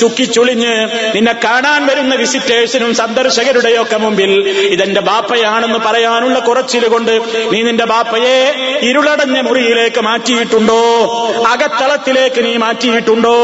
[0.00, 0.74] ചുക്കിച്ചുളിഞ്ഞ്
[1.14, 4.32] നിന്നെ കാണാൻ വരുന്ന വിസിറ്റേഴ്സിനും സന്ദർശകരുടെയൊക്കെ മുമ്പിൽ
[4.74, 7.14] ഇതെന്റെ ബാപ്പയാണെന്ന് പറയാനുള്ള കുറച്ചിലുകൊണ്ട്
[7.52, 8.36] നീ നിന്റെ ബാപ്പയെ
[8.88, 10.80] ഇരുളടഞ്ഞ മുറിയിലേക്ക് മാറ്റിയിട്ടുണ്ടോ?
[11.52, 13.36] അകത്തളത്തിലേക്ക് നീ മാറ്റിയിട്ടുണ്ടോ?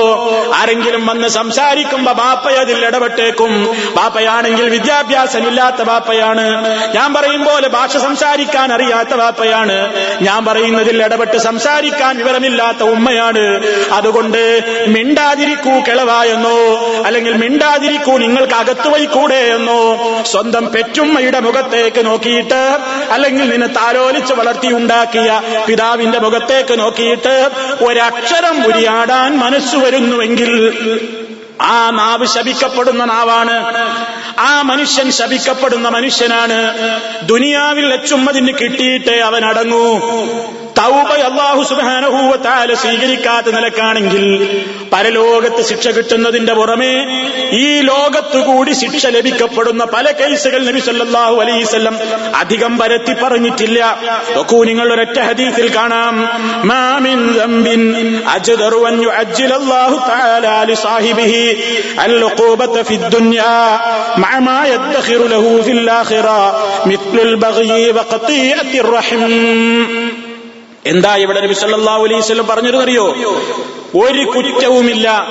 [0.59, 3.53] ആരെങ്കിലും വന്ന് സംസാരിക്കുമ്പോ ബാപ്പ അതിൽ ഇടപെട്ടേക്കും.
[3.97, 6.47] ബാപ്പയാണെങ്കിൽ വിദ്യാഭ്യാസമില്ലാത്ത ബാപ്പയാണ്.
[6.95, 9.77] ഞാൻ പറയും പോലെ ഭാഷ സംസാരിക്കാൻ അറിയാത്ത ബാപ്പയാണ്.
[10.23, 13.45] ഞാൻ പറയുന്നതിൽ ഇടപെട്ട് സംസാരിക്കാൻ വിവരമില്ലാത്ത ഉമ്മയാണ്.
[13.93, 14.43] അതുകൊണ്ട്
[14.89, 16.59] മിണ്ടാതിരിക്കൂ കിളവായെന്നോ
[17.07, 22.79] അല്ലെങ്കിൽ മിണ്ടാതിരിക്കൂ നിങ്ങൾക്ക് അകത്തു കൂടെ എന്നോ സ്വന്തം പെറ്റുമ്മയുടെ മുഖത്തേക്ക് നോക്കിയിട്ട്
[23.11, 27.35] അല്ലെങ്കിൽ നിന്നെ താലോലിച്ച് വളർത്തി ഉണ്ടാക്കിയ പിതാവിന്റെ മുഖത്തേക്ക് നോക്കിയിട്ട്
[27.85, 30.38] ഒരക്ഷരം ഉരിയാടാൻ മനസ്സു വരുന്നുവെങ്കിൽ
[31.63, 33.57] ആ നാവ് ശപിക്കപ്പെടുന്ന നാവാണ്.
[34.39, 36.79] ആ മനുഷ്യൻ ശപിക്കപ്പെടുന്ന മനുഷ്യനാണ്.
[37.27, 40.01] ദുനിയാവിൽ അച്ചുമ്മതിന് കിട്ടിയിട്ടേ അവൻ അടങ്ങൂ
[40.80, 44.24] തൗബ അള്ളാഹു സുബാനഹൂവത്താല സ്വീകരിക്കാത്ത നിലക്കാണെങ്കിൽ
[44.94, 46.94] പരലോകത്ത് ശിക്ഷ കിട്ടുന്നതിന്റെ പുറമെ
[47.60, 51.96] ഈ ലോകത്തുകൂടി ശിക്ഷ ലഭിക്കപ്പെടുന്ന പല കേസുകൾ നബി സല്ലല്ലാഹു അലൈവല്ലം
[52.42, 53.80] അധികം പരത്തി പറഞ്ഞിട്ടില്ല
[54.36, 56.16] നോക്കൂ നിങ്ങൾ ഒരൊറ്റ ഹദീസിൽ കാണാം
[56.72, 57.82] മാമിൻ ദംബിൻ
[58.36, 61.46] അജ്ദറു അൻ യുഅജ്ജിലല്ലാഹു തആല ലിസാഹിബിഹി
[62.06, 63.60] العقوبة في الدنيا
[64.18, 66.40] مع ما يدخر له في الآخرة
[66.86, 69.22] مثل البغي وقطيعة الرحم
[70.87, 71.55] എന്താ ഇവിടെ നബി
[72.05, 73.07] അലൈഹി വസല്ലം പറഞ്ഞിരുന്നറിയോ
[73.95, 75.27] ഒരു കുറ്റവുമില്ല.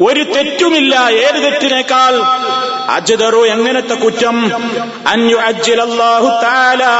[0.00, 0.94] ഒരു തെറ്റുമില്ല.
[1.08, 2.20] ഏത് തെറ്റിനേക്കാൾ?
[2.90, 4.52] അജ്ദറു എങ്ങനത്തെ കുറ്റം?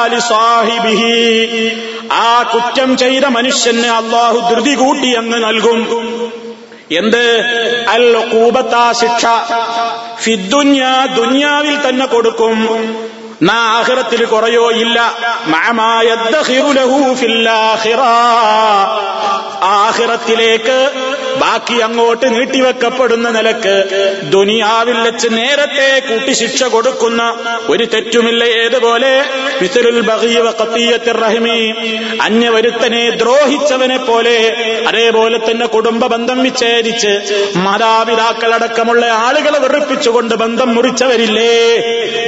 [0.07, 1.71] ലിസാഹിബിഹി
[2.13, 5.79] ആ കുറ്റം ചെയ്ത മനുഷ്യന് അള്ളാഹു ധൃതി കൂട്ടി അങ്ങ് നൽകും.
[6.93, 7.41] എന്ത്?
[7.89, 9.27] അൽ കൂബത്താ ശിക്ഷ
[10.23, 10.85] ഫിദ്ദുന്യ
[11.17, 12.57] ദുന്യാവിൽ തന്നെ കൊടുക്കും.
[13.42, 14.98] നാ ആഖിറത്തിൽ കുറയോ ഇല്ല
[15.48, 18.02] മഅമായദ്ദഖിറു ലഹു ഫിൽ ആഖിറ
[19.78, 20.78] ആഖിറത്തിലേക്ക്
[21.41, 23.85] ബാക്കി അങ്ങോട്ട് നീട്ടിവെക്കപ്പെടുന്ന നിലയ്ക്ക്
[24.31, 29.25] ദുനിയാവിൽ വെച്ച് നേരത്തെ കൂട്ടി ശിക്ഷ കൊടുക്കുന്ന ഒരു തെറ്റുമില്ല ഏതുപോലെ?
[32.23, 34.57] അന്യവരുത്തനെ ദ്രോഹിച്ചവനെ പോലെ
[34.89, 37.13] അതേപോലെ തന്നെ കുടുംബ ബന്ധം വിച്ഛേദിച്ച്
[37.57, 41.79] മാതാപിതാക്കളടക്കമുള്ള ആളുകളെ വെറുപ്പിച്ചുകൊണ്ട് ബന്ധം മുറിച്ചവരില്ലേ?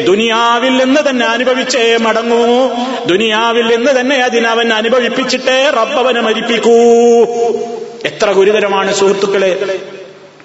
[0.05, 2.44] ദുനിയാവിൽ നിന്ന് തന്നെ അനുഭവിച്ചേ മടങ്ങൂ.
[3.07, 6.79] ദുനിയാവിൽ നിന്ന് തന്നെ അതിനവൻ അനുഭവിപ്പിച്ചിട്ടേ റബ്ബവനെ മരിപ്പിക്കൂ.
[8.04, 9.78] എത്ര ഗുരുതരമാണ് സുഹൃത്തുക്കളെ?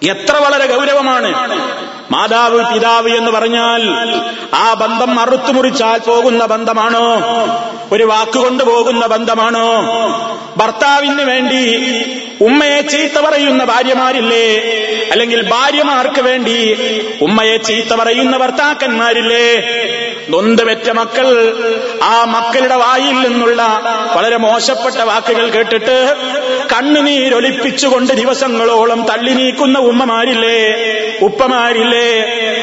[0.04, 1.34] എത്ര വളരെ ഗൗരവമാണ്?
[2.12, 3.82] മാതാവ് പിതാവ് എന്ന് പറഞ്ഞാൽ
[4.56, 7.16] ആ ബന്ധം അറുത്തുമുറിച്ചാൽ പോകുന്ന ബന്ധമാണോ?
[7.94, 9.68] ഒരു വാക്കുകൊണ്ട് പോകുന്ന ബന്ധമാണോ?
[10.58, 11.64] ഭർത്താവിന് വേണ്ടി
[12.42, 14.48] ഉമ്മയെ ചീത്ത പറയുന്ന ഭാര്യമാരില്ലേ?
[15.12, 16.58] അല്ലെങ്കിൽ ഭാര്യമാർക്ക് വേണ്ടി
[17.22, 19.48] ഉമ്മയെ ചീത്ത പറയുന്ന ഭർത്താക്കന്മാരില്ലേ?
[20.30, 21.28] നൊന്തുപെറ്റ മക്കൾ
[22.04, 23.82] ആ മക്കളുടെ വായിൽ നിന്നുള്ള
[24.16, 26.16] വളരെ മോശപ്പെട്ട വാക്കുകൾ കേട്ടിട്ട്
[26.76, 30.60] കണ്ണുനീരൊലിപ്പിച്ചുകൊണ്ട് ദിവസങ്ങളോളം തള്ളി നീക്കുന്ന ഉമ്മമാരില്ലേ?
[31.22, 32.10] ഉപ്പമാരില്ലേ?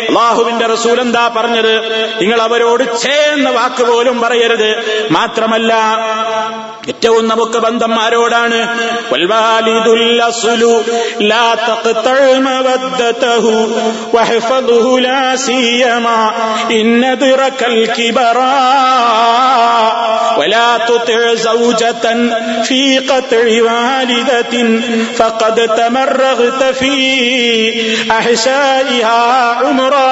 [0.09, 1.01] അള്ളാഹുവിന്റെ റസൂൽ
[1.37, 1.75] പറഞ്ഞത്?
[2.21, 4.71] നിങ്ങൾ അവരോട് ചേ എന്ന വാക്ക് പോലും പറയരുത്.
[5.20, 5.72] മാത്രമല്ല
[6.92, 8.60] ഏറ്റവും നമുക്ക് ബന്ധം ആരോടാണ്
[9.12, 10.74] വൽവാലിദുൽ അസ്ലു
[11.32, 13.54] ലാ തഖ്തൽ മവദ്ദതഹു
[14.16, 16.18] വഹ്ഫദ്ഹു ലാ സിയമാ
[16.80, 18.52] ഇന്നദ്റകൽ കിബറാ
[20.38, 22.06] ولا تطع زوجة
[22.64, 24.54] في قطع والدة
[25.16, 26.96] فقد تمرغت في
[28.12, 29.22] أحشائها
[29.60, 30.12] عمرا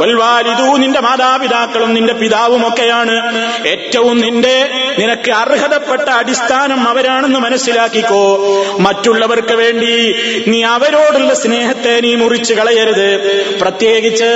[0.00, 2.62] വൽവാലിദു നിന്റെ മാതാപിതാക്കളും നിന്റെ പിതാവും
[2.99, 8.23] ഒക്കെയാണ് ഏറ്റവും നിന്റെ നിനക്ക് അർഹതപ്പെട്ട അടിസ്ഥാനം അവരാണെന്ന് മനസ്സിലാക്കിക്കോ.
[8.79, 10.15] മറ്റുള്ളവർക്ക് വേണ്ടി
[10.47, 13.09] നീ അവരോടുള്ള സ്നേഹത്തെ നീ മുറിച്ചു കളയരുത്.
[13.59, 14.31] പ്രത്യേകിച്ച്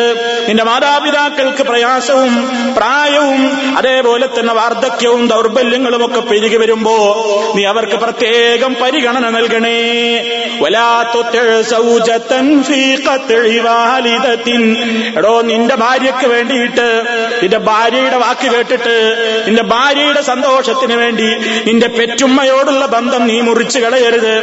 [0.47, 2.33] നിന്റെ മാതാപിതാക്കൾക്ക് പ്രയാസവും
[2.77, 3.41] പ്രായവും
[3.77, 6.97] അതേപോലെ തന്നെ വാർദ്ധക്യവും ദൗർബല്യങ്ങളും ഒക്കെ പെരുകി വരുമ്പോ
[7.55, 9.79] നീ അവർക്ക് പ്രത്യേകം പരിഗണന നൽകണേ.
[15.17, 16.87] എടോ നിന്റെ ഭാര്യയ്ക്ക് വേണ്ടിയിട്ട്
[17.41, 18.95] നിന്റെ ഭാര്യയുടെ വാക്ക് കേട്ടിട്ട്
[19.47, 21.29] നിന്റെ ഭാര്യയുടെ സന്തോഷത്തിന് വേണ്ടി
[21.65, 24.33] നിന്റെ പെറ്റുമ്മയോടുള്ള ബന്ധം നീ മുറിച്ചു കളയരുത്.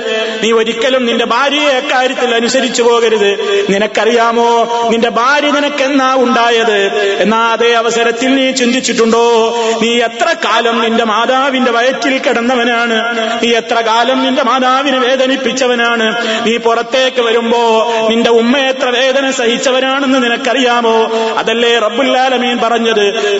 [0.42, 3.30] നീ ഒരിക്കലും നിന്റെ ഭാര്യയെ അക്കാര്യത്തിൽ അനുസരിച്ചു പോകരുത്.
[3.70, 4.48] നിനക്കറിയാമോ?
[4.92, 6.78] നിന്റെ ഭാര്യ നിനക്കെന്നാ ഉണ്ടായത്?
[7.20, 9.54] എന്നാ അതേ അവസരത്തിൽ നീ ചിന്തിച്ചിട്ടുണ്ടോ?
[9.82, 12.98] നീ എത്ര കാലം നിന്റെ മാതാവിന്റെ വയറ്റിൽ കിടന്നവനാണ്?
[13.42, 16.06] നീ എത്ര കാലം നിന്റെ മാതാവിനെ വേദനിപ്പിച്ചവനാണ്?
[16.46, 20.96] നീ പുറത്തേക്ക് വരുമ്പോ നിന്റെ ഉമ്മ എത്ര വേദന സഹിച്ചവനാണെന്ന് നിനക്കറിയാമോ?
[21.38, 23.36] അതല്ലേ റബ്ബുല്ലാലമീൻ പറഞ്ഞത്.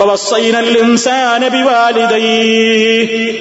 [0.51, 3.33] ووصينا الإنسان بوالديه.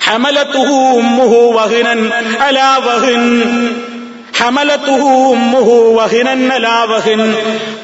[0.00, 3.89] حملته أمه وهنا على وهن.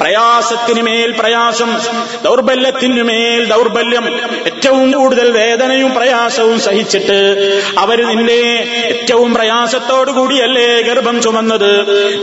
[0.00, 1.76] പ്രയാസത്തിന് മേൽ പ്രയാസം
[2.24, 4.20] ദൗർബല്യത്തിനു മേൽ ദൗർബല്യം.
[4.46, 7.18] ഏറ്റവും കൂടുതൽ വേദനയും പ്രയാസവും സഹിച്ചിട്ട്
[7.78, 11.70] അവർ നിന്നെ ഏറ്റവും പ്രയാസത്തോടു കൂടിയല്ലേ ഗർഭം ചുമന്നത്?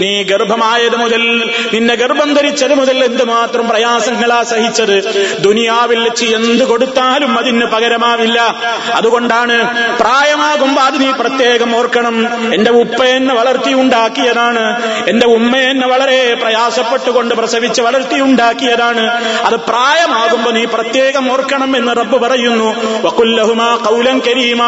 [0.02, 5.04] നീ ഗർഭമായത് മുതൽ നിന്നെ ഗർഭം ധരിച്ചത് മുതൽ എന്തുമാത്രം പ്രയാസങ്ങളാ സഹിച്ചത്?
[5.40, 8.56] ദുനിയാവിൽ വെച്ച് എന്ത് കൊടുത്താലും അതിന് പകരമാവില്ല.
[8.94, 12.28] അതുകൊണ്ടാണ് പ്രായമാകുമ്പോ അത് നീ പ്രത്യേകം ഓർക്കണം.
[12.54, 19.02] എന്റെ ഉപ്പ എന്നെ വളർത്തിയുണ്ടാക്കി ഉണ്ടാക്കിയതാണ് എന്റെ ഉമ്മ എന്നെ വളരെ പ്രയാസപ്പെട്ടുകൊണ്ട് പ്രസവിച്ച് വളർത്തിയുണ്ടാക്കിയതാണ്.
[19.44, 22.76] അത് പ്രായമാകുമ്പോ നീ പ്രത്യേകം ഓർക്കണം എന്ന് റബ്ബ് പറയുന്നു.
[23.02, 24.64] വക്കുല്ലഹുമാ കൗലം കരീമ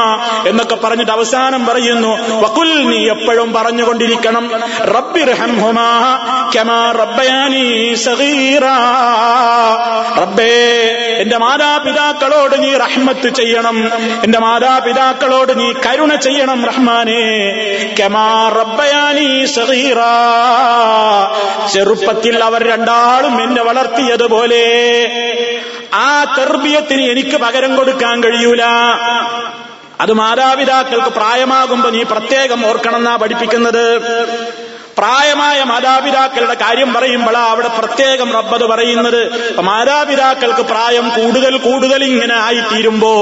[0.47, 2.41] എന്നൊക്കെ പറഞ്ഞിട്ട് അവസാനം പറയുന്നു.
[2.41, 4.51] വക്കുൽ നീ എപ്പോഴും പറഞ്ഞുകൊണ്ടിരിക്കണം.
[4.81, 5.89] റബ്ബിർഹംഹുമാ
[6.55, 8.63] കമാ റബ്ബയാനി സഗീറ.
[10.21, 10.55] റബ്ബേ
[11.17, 13.77] എന്റെ മാതാപിതാക്കളോട് നീ റഹ്മത്ത് ചെയ്യണം.
[14.23, 17.25] എന്റെ മാതാപിതാക്കളോട് നീ കരുണ ചെയ്യണം റഹ്മാനെ.
[17.99, 19.34] കമാ റബ്ബയാനി
[21.73, 24.65] ചെറുപ്പത്തിൽ അവർ രണ്ടാളും എന്നെ വളർത്തിയതുപോലെ
[25.93, 28.63] ആ തെർബിയത്തിന് എനിക്ക് പകരം കൊടുക്കാൻ കഴിയൂല.
[30.01, 33.85] അത് മാതാപിതാക്കൾക്ക് പ്രായമാകുമ്പോ നീ പ്രത്യേകം ഓർക്കണം എന്നാ പഠിപ്പിക്കുന്നത്.
[34.97, 39.21] പ്രായമായ മാതാപിതാക്കളുടെ കാര്യം പറയുമ്പോഴാ അവിടെ പ്രത്യേകം റബ്ബത് പറയുന്നത്.
[39.59, 43.13] മാതാപിതാക്കൾക്ക് പ്രായം കൂടുതൽ കൂടുതൽ ഇങ്ങനെ ആയിത്തീരുമ്പോ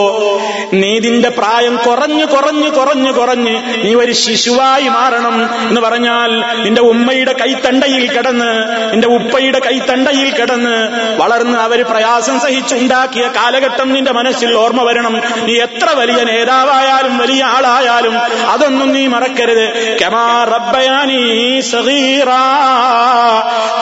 [0.73, 5.35] നീതിന്റെ പ്രായം കുറഞ്ഞു കുറഞ്ഞു കുറഞ്ഞു കുറഞ്ഞ് നീ ഒരു ശിശുവായി മാറണം
[5.69, 8.51] എന്ന് പറഞ്ഞാൽ നിന്റെ ഉമ്മയുടെ കൈത്തണ്ടയിൽ കിടന്ന്
[8.93, 10.75] നിന്റെ ഉപ്പയുടെ കൈത്തണ്ടയിൽ കിടന്ന്
[11.17, 15.13] വളർന്ന് അവർ പ്രയാസം സഹിച്ചുണ്ടാക്കിയ കാലഘട്ടം നിന്റെ മനസ്സിൽ ഓർമ്മ വരണം.
[15.45, 19.97] നീ എത്ര വലിയ നേതാവായാലും വലിയ ആളായാലും അതൊന്നും നീ മറക്കരുത്.
[20.01, 21.61] കെമാ റബ്ബയാനി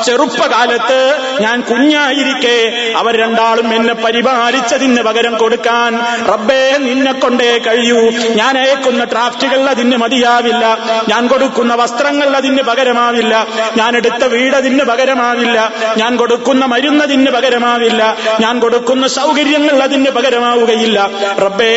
[0.06, 2.58] ചെറുപ്പകാലത്ത് ഞാൻ കുഞ്ഞായിരിക്കെ.
[2.98, 8.12] അവർ രണ്ടാളും എന്നെ പരിപാലിച്ചതിന് പകരം കൊടുക്കാൻ റബ്ബേ നിന്നെ കൊണ്ടേ കഴിയൂ.
[8.36, 10.78] ഞാൻ അയക്കുന്ന ട്രാഫ്റ്റുകൾ അതിന് മതിയാവില്ല.
[11.10, 13.48] ഞാൻ കൊടുക്കുന്ന വസ്ത്രങ്ങൾ അതിന് പകരമാവില്ല.
[13.78, 15.72] ഞാൻ എടുത്ത വീട് അതിന് പകരമാവില്ല.
[15.98, 18.18] ഞാൻ കൊടുക്കുന്ന മരുന്നതിന് പകരമാവില്ല.
[18.40, 21.10] ഞാൻ കൊടുക്കുന്ന സൗകര്യങ്ങൾ അതിന് പകരമാവുകയില്ല.
[21.40, 21.74] റബ്ബേ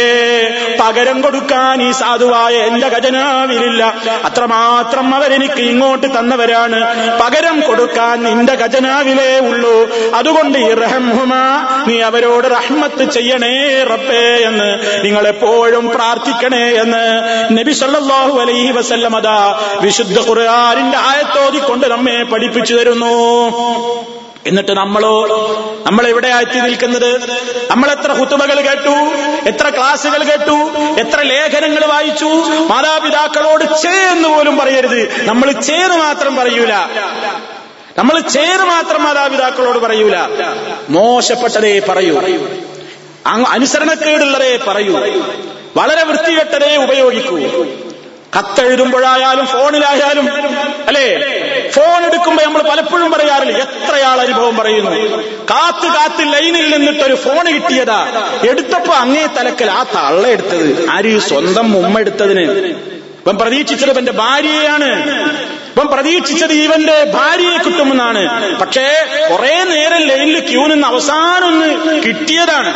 [0.80, 3.94] പകരം കൊടുക്കാൻ ഈ സാധുവായ എന്റെ ഖജനാവിലില്ല.
[4.24, 6.78] അത്രമാത്രം അവരെനിക്ക് ഇങ്ങോട്ട് തന്നവരാണ്.
[7.20, 9.88] പകരം കൊടുക്കാൻ നിന്റെ ഖജനാവിലേ ഉള്ളൂ.
[10.14, 10.74] അതുകൊണ്ട് ഈ
[11.86, 17.22] നീ അവരോട് റഹ്മത്ത് ചെയ്യണേ റബ്ബേ എന്ന് നിങ്ങൾ എപ്പോഴും പ്രാർത്ഥിക്കണേ എന്ന്
[17.58, 24.23] നബി സല്ലാഹു അലൈഹി വസല്ലം അതാ വിശുദ്ധ ഖുർആനിന്റെ ആയത്തോതിക്കൊണ്ട് നമ്മെ പഠിപ്പിച്ചു തരുന്നു.
[24.46, 25.26] എന്നിട്ട് നമ്മളോ
[25.86, 27.20] നമ്മൾ എവിടെ എത്തി നിൽക്കുന്നത്?
[27.70, 28.94] നമ്മൾ എത്ര ഹുത്തുബകൾ കേട്ടു?
[29.48, 30.56] എത്ര ക്ലാസുകൾ കേട്ടു?
[31.00, 32.24] എത്ര ലേഖനങ്ങൾ വായിച്ചു?
[32.70, 35.24] മാതാപിതാക്കളോട് ചേന്ന് പോലും പറയരുത്.
[35.24, 36.74] നമ്മൾ ചേന്ന് മാത്രം പറയൂല.
[37.98, 40.16] നമ്മൾ ചേന്ന് മാത്രം മാതാപിതാക്കളോട് പറയൂല.
[40.88, 42.14] മോശപ്പെട്ടതേ പറയൂ.
[43.26, 44.96] അനുസരണക്കേടുള്ളതേ പറയൂ.
[45.76, 47.38] വളരെ വൃത്തികെട്ടതേ ഉപയോഗിക്കൂ.
[48.36, 50.28] കത്തെഴുതുമ്പോഴായാലും ഫോണിലായാലും
[50.86, 51.06] അല്ലേ?
[51.70, 54.90] ഫോൺ എടുക്കുമ്പോ നമ്മൾ പലപ്പോഴും പറയാറില്ല എത്രയാൾ അനുഭവം പറയുന്നു.
[55.50, 58.00] കാത്ത് കാത്ത് ലൈനിൽ നിന്നിട്ടൊരു ഫോൺ കിട്ടിയതാ.
[58.50, 60.88] എടുത്തപ്പോ അങ്ങേ തലക്കൽ ആ തള്ള എടുത്തത്.
[60.90, 62.40] ആര് സ്വന്തം ഉമ്മ എടുത്തതിന്?
[63.20, 64.88] ഇപ്പം പ്രതീക്ഷിച്ചത് ഇവന്റെ ഭാര്യയാണ്
[65.68, 68.56] ഇപ്പം പ്രതീക്ഷിച്ചത് ഇവന്റെ ഭാര്യയെ കിട്ടുമെന്നാണ്.
[68.58, 68.84] പക്ഷേ
[69.30, 72.74] കുറെ നേരം ലൈനിൽ ക്യൂ നിന്ന് അവസാനം ഒന്ന് കിട്ടിയതാണ്.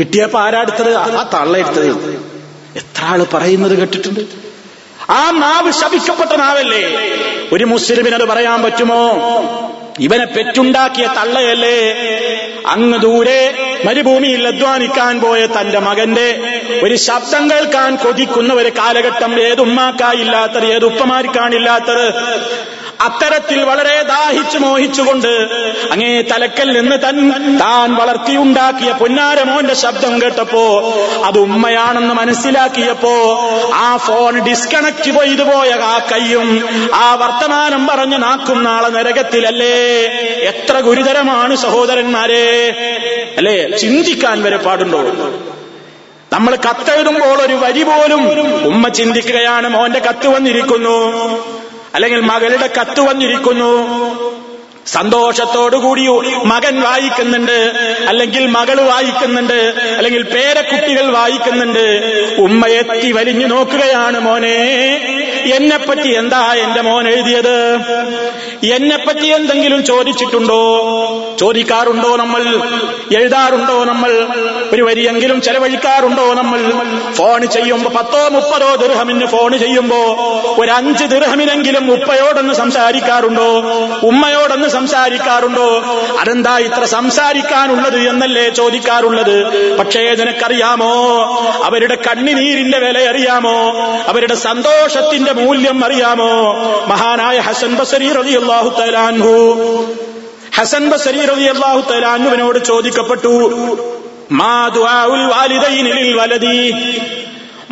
[0.00, 2.31] കിട്ടിയപ്പോ ആരാടുത്തത് ആ തള്ള എടുത്തത്.
[3.02, 4.20] ആൾ പറയുന്നത് കേട്ടിട്ടുണ്ട്?
[5.10, 6.82] ആ നാവ് ശപിക്കപ്പെട്ട നാവല്ലേ?
[7.52, 9.02] ഒരു മുസ്ലിമിനത് പറയാൻ പറ്റുമോ?
[10.00, 11.76] ഇവനെ പെറ്റുണ്ടാക്കിയ തള്ളയല്ലേ?
[12.66, 13.54] അങ്ങ് ദൂരെ
[13.86, 16.28] മരുഭൂമിയിൽ അധ്വാനിക്കാൻ പോയ തന്റെ മകന്റെ
[16.82, 22.06] ഒരു ശബ്ദം കേൾക്കാൻ കൊതിക്കുന്ന ഒരു കാലഘട്ടം ഏതുമ്മാക്കായില്ലാത്തത് ഏതുപ്പമാർക്കാണില്ലാത്തത്
[23.02, 25.28] അത്തരത്തിൽ വളരെ ദാഹിച്ചു മോഹിച്ചുകൊണ്ട്
[25.92, 33.14] അങ്ങേ തലക്കൽ നിന്ന് തൻ താൻ വളർത്തിയുണ്ടാക്കിയ പൊന്നാരമോന്റെ ശബ്ദം കേട്ടപ്പോ അത് ഉമ്മയാണെന്ന് മനസ്സിലാക്കിയപ്പോ
[33.74, 36.48] ആ ഫോൺ ഡിസ്കണക്ട് ചെയ്തു പോയ ആ കൈയും
[36.94, 39.74] ആ വർത്തമാനം പറഞ്ഞു നാക്കും നാളെ നരകത്തിലല്ലേ?
[40.48, 42.46] എത്ര ഗുരുതരമാണ് സഹോദരന്മാരെ.
[43.36, 43.78] അല്ലേ?
[43.78, 44.98] ചിന്തിക്കാൻ വരെ പാടുണ്ടോ?
[46.32, 48.28] നമ്മൾ കത്തെഴുതുമ്പോൾ ഒരു വരി പോലും
[48.66, 51.61] ഉമ്മ ചിന്തിക്കുകയാണ് മോന്റെ കത്ത് വന്നിരിക്കുന്നു.
[51.94, 53.72] അല്ലെങ്കിൽ മകളുടെ കത്ത് വന്നിരിക്കുന്നു.
[54.86, 56.06] സന്തോഷത്തോടുകൂടി
[56.44, 57.72] മകൻ വായിക്കുന്നുണ്ട്
[58.08, 61.86] അല്ലെങ്കിൽ മകൾ വായിക്കുന്നുണ്ട് അല്ലെങ്കിൽ പേരക്കുട്ടികൾ വായിക്കുന്നുണ്ട്.
[62.38, 64.56] ഉമ്മയെത്തി വലിഞ്ഞു നോക്കുകയാണ് മോനെ.
[65.54, 67.74] എന്നെപ്പറ്റി എന്താ എന്റെ മോൻ എഴുതിയത്?
[68.74, 70.62] എന്നെപ്പറ്റി എന്തെങ്കിലും ചോദിച്ചിട്ടുണ്ടോ?
[71.40, 72.42] ചോദിക്കാറുണ്ടോ നമ്മൾ?
[73.16, 74.26] എഴുതാറുണ്ടോ നമ്മൾ?
[74.72, 76.60] ഒരു വരിയെങ്കിലും ചെലവഴിക്കാറുണ്ടോ നമ്മൾ?
[77.12, 79.96] ഫോൺ ചെയ്യുമ്പോ പത്തോ മുപ്പതോ ദൃഹമിന് ഫോൺ ചെയ്യുമ്പോ
[80.58, 83.62] ഒരു അഞ്ച് ദൃഹമിനെങ്കിലും ഉപ്പയോടൊന്ന് സംസാരിക്കാറുണ്ടോ?
[84.02, 85.68] ഉമ്മയോടൊന്ന് സംസാരിക്കാറുണ്ടോ?
[86.20, 89.36] അതെന്താ ഇത്ര സംസാരിക്കാനുള്ളത് എന്നല്ലേ ചോദിക്കാറുള്ളത്?
[89.78, 90.92] പക്ഷേ നിനക്കറിയാമോ?
[91.68, 93.56] അവരുടെ കണ്ണിനീരിന്റെ വില അറിയാമോ?
[94.12, 96.30] അവരുടെ സന്തോഷത്തിന്റെ മൂല്യം അറിയാമോ?
[96.92, 99.34] മഹാനായ ഹസൻ ബസരി റളിയല്ലാഹു തലാൻഹു
[100.58, 103.34] ഹസൻ ബസരി റളിയല്ലാഹു തലാൻഹുവിനോട് ചോദിക്കപ്പെട്ടു
[106.18, 106.60] വലദി?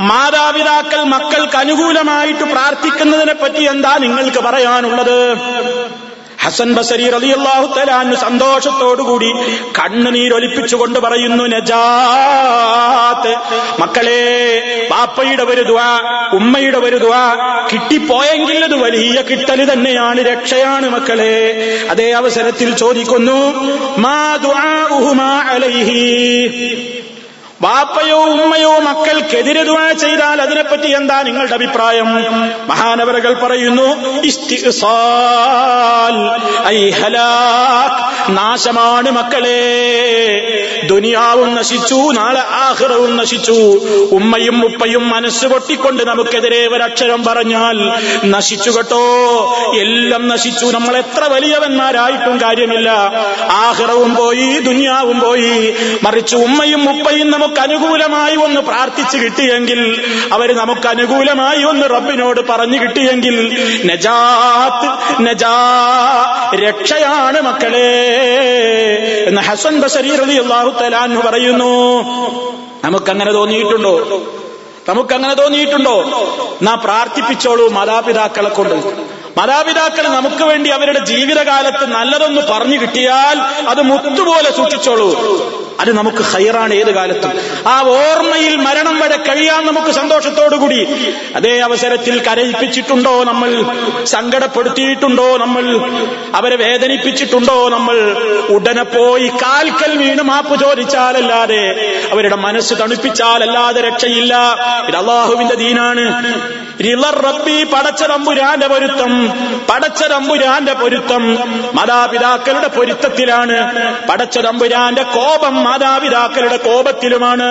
[0.09, 5.19] മാതാപിതാക്കൾ മക്കൾക്ക് അനുകൂലമായിട്ട് പ്രാർത്ഥിക്കുന്നതിനെ പറ്റി എന്താ നിങ്ങൾക്ക് പറയാനുള്ളത്?
[6.45, 9.31] ഹസൻ ബസരി റളിയല്ലാഹു തലാന്ന് സന്തോഷത്തോടുകൂടി
[9.79, 13.33] കണ്ണുനീരൊലിപ്പിച്ചുകൊണ്ട് പറയുന്നു നജാത്ത്.
[13.81, 14.23] മക്കളെ
[14.91, 15.91] പാപ്പയുടെ ഒരു ദുആ
[16.33, 17.35] ഉമ്മയുടെ ഒരു ദ്വാ
[17.73, 21.37] കിട്ടിപ്പോയെങ്കിൽ അത് വലിയ കിട്ടൽ തന്നെയാണ് രക്ഷയാണ് മക്കളെ.
[21.91, 23.39] അതേ അവസരത്തിൽ ചോദിക്കുന്നു
[23.99, 27.00] മാ ദുആഉഹുമാ അലൈഹി?
[27.63, 32.07] ബാപ്പയോ ഉമ്മയോ മക്കൾക്കെതിരെ ദുവാ ചെയ്താൽ അതിനെപ്പറ്റി എന്താ നിങ്ങളുടെ അഭിപ്രായം?
[32.69, 33.83] മഹാനവരകൾ പറയുന്നു
[38.29, 39.61] നാശമാണ് മക്കളെ.
[40.87, 43.53] ദുനിയാവും നശിച്ചു നാളെ ആഹ്റവും നശിച്ചു.
[44.13, 47.93] ഉമ്മയും ഉപ്പയും മനസ്സ് പൊട്ടിക്കൊണ്ട് നമുക്കെതിരെ ഒരക്ഷരം പറഞ്ഞാൽ
[48.25, 49.03] നശിച്ചു കേട്ടോ.
[49.77, 50.67] എല്ലാം നശിച്ചു.
[50.67, 52.91] നമ്മൾ എത്ര വലിയവന്മാരായിട്ടും കാര്യമില്ല.
[53.51, 55.75] ആഹ്റവും പോയി ദുനിയാവും പോയി.
[56.03, 63.59] മറിച്ച് ഉമ്മയും ഉപ്പയും നമുക്ക് അനുകൂലമായി ഒന്ന് പ്രാർത്ഥിച്ചു കിട്ടിയെങ്കിൽ അവർ നമുക്ക് അനുകൂലമായി ഒന്ന് റബ്ബിനോട് പറഞ്ഞു കിട്ടിയെങ്കിൽ
[63.85, 65.57] നജാത്ത് നജാ
[66.55, 68.07] രക്ഷയാണ് മക്കളെ.
[69.27, 72.03] എന്ന് ഹസൻ ബസരി റലി അള്ളാഹു തലാൻ പറയുന്നു.
[72.85, 74.23] നമുക്കങ്ങനെ തോന്നിയിട്ടുണ്ടോ?
[74.89, 76.27] നമുക്കങ്ങനെ തോന്നിയിട്ടുണ്ടോ?
[76.63, 78.75] നാ പ്രാർത്ഥിപ്പിച്ചോളൂ മാതാപിതാക്കളെ കൊണ്ട്.
[79.39, 85.11] മാതാപിതാക്കൾ നമുക്ക് വേണ്ടി അവരുടെ ജീവിതകാലത്ത് നല്ലതൊന്ന് പറഞ്ഞു കിട്ടിയാൽ അത് മുത്തുപോലെ സൂക്ഷിച്ചോളൂ.
[85.81, 87.33] അത് നമുക്ക് ഹൈറാണ് ഏത് കാലത്തും.
[87.69, 90.87] ആ ഓർമ്മയിൽ മരണം വരെ കഴിയാൻ നമുക്ക് സന്തോഷത്തോടുകൂടി.
[91.37, 93.65] അതേ അവസരത്തിൽ കരയിപ്പിച്ചിട്ടുണ്ടോ നമ്മൾ?
[94.05, 95.65] സങ്കടപ്പെടുത്തിയിട്ടുണ്ടോ നമ്മൾ?
[96.35, 97.97] അവരെ വേദനിപ്പിച്ചിട്ടുണ്ടോ നമ്മൾ?
[98.51, 101.65] ഉടനെ പോയി കാൽക്കൽ വീണ് മാപ്പ് ചോദിച്ചാലല്ലാതെ
[102.11, 104.35] അവരുടെ മനസ്സ് തണുപ്പിച്ചാലല്ലാതെ രക്ഷയില്ല.
[104.89, 106.05] ഇത് അള്ളാഹുവിന്റെ ദീനാണ്.
[107.01, 109.29] റബ്ബി പടച്ച തമ്പുരാന്റെ പൊരുത്തം
[109.71, 111.37] പടച്ച തമ്പുരാന്റെ പൊരുത്തം
[111.75, 113.59] മാതാപിതാക്കളുടെ പൊരുത്തത്തിലാണ്.
[114.09, 117.51] പടച്ച തമ്പുരാന്റെ കോപം മാതാപിതാക്കളുടെ കോപത്തിലുമാണ്.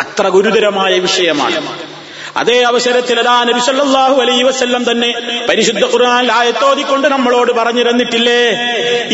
[0.00, 1.60] അത്ര ഗുരുതരമായ വിഷയമാണ്.
[2.36, 5.08] അതേ അവസരത്തിൽ അതാ നബി സല്ലല്ലാഹു അലൈഹി വസല്ലം തന്നെ
[5.48, 8.42] പരിശുദ്ധ ഖുർആൻ ആയത്തോതിക്കൊണ്ട് നമ്മളോട് പറഞ്ഞു തന്നിട്ടില്ലേ?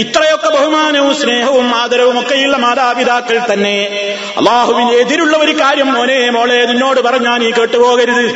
[0.03, 3.77] ഇത്രയൊക്കെ ബഹുമാനവും സ്നേഹവും ആദരവും ഒക്കെയുള്ള മാതാപിതാക്കൾ തന്നെ.
[4.37, 8.27] അള്ളാഹുവിന് എതിരുള്ള ഒരു കാര്യം മോനെ മോളെ നിന്നോട് പറഞ്ഞാൽ നീ കേട്ടുപോകരുത്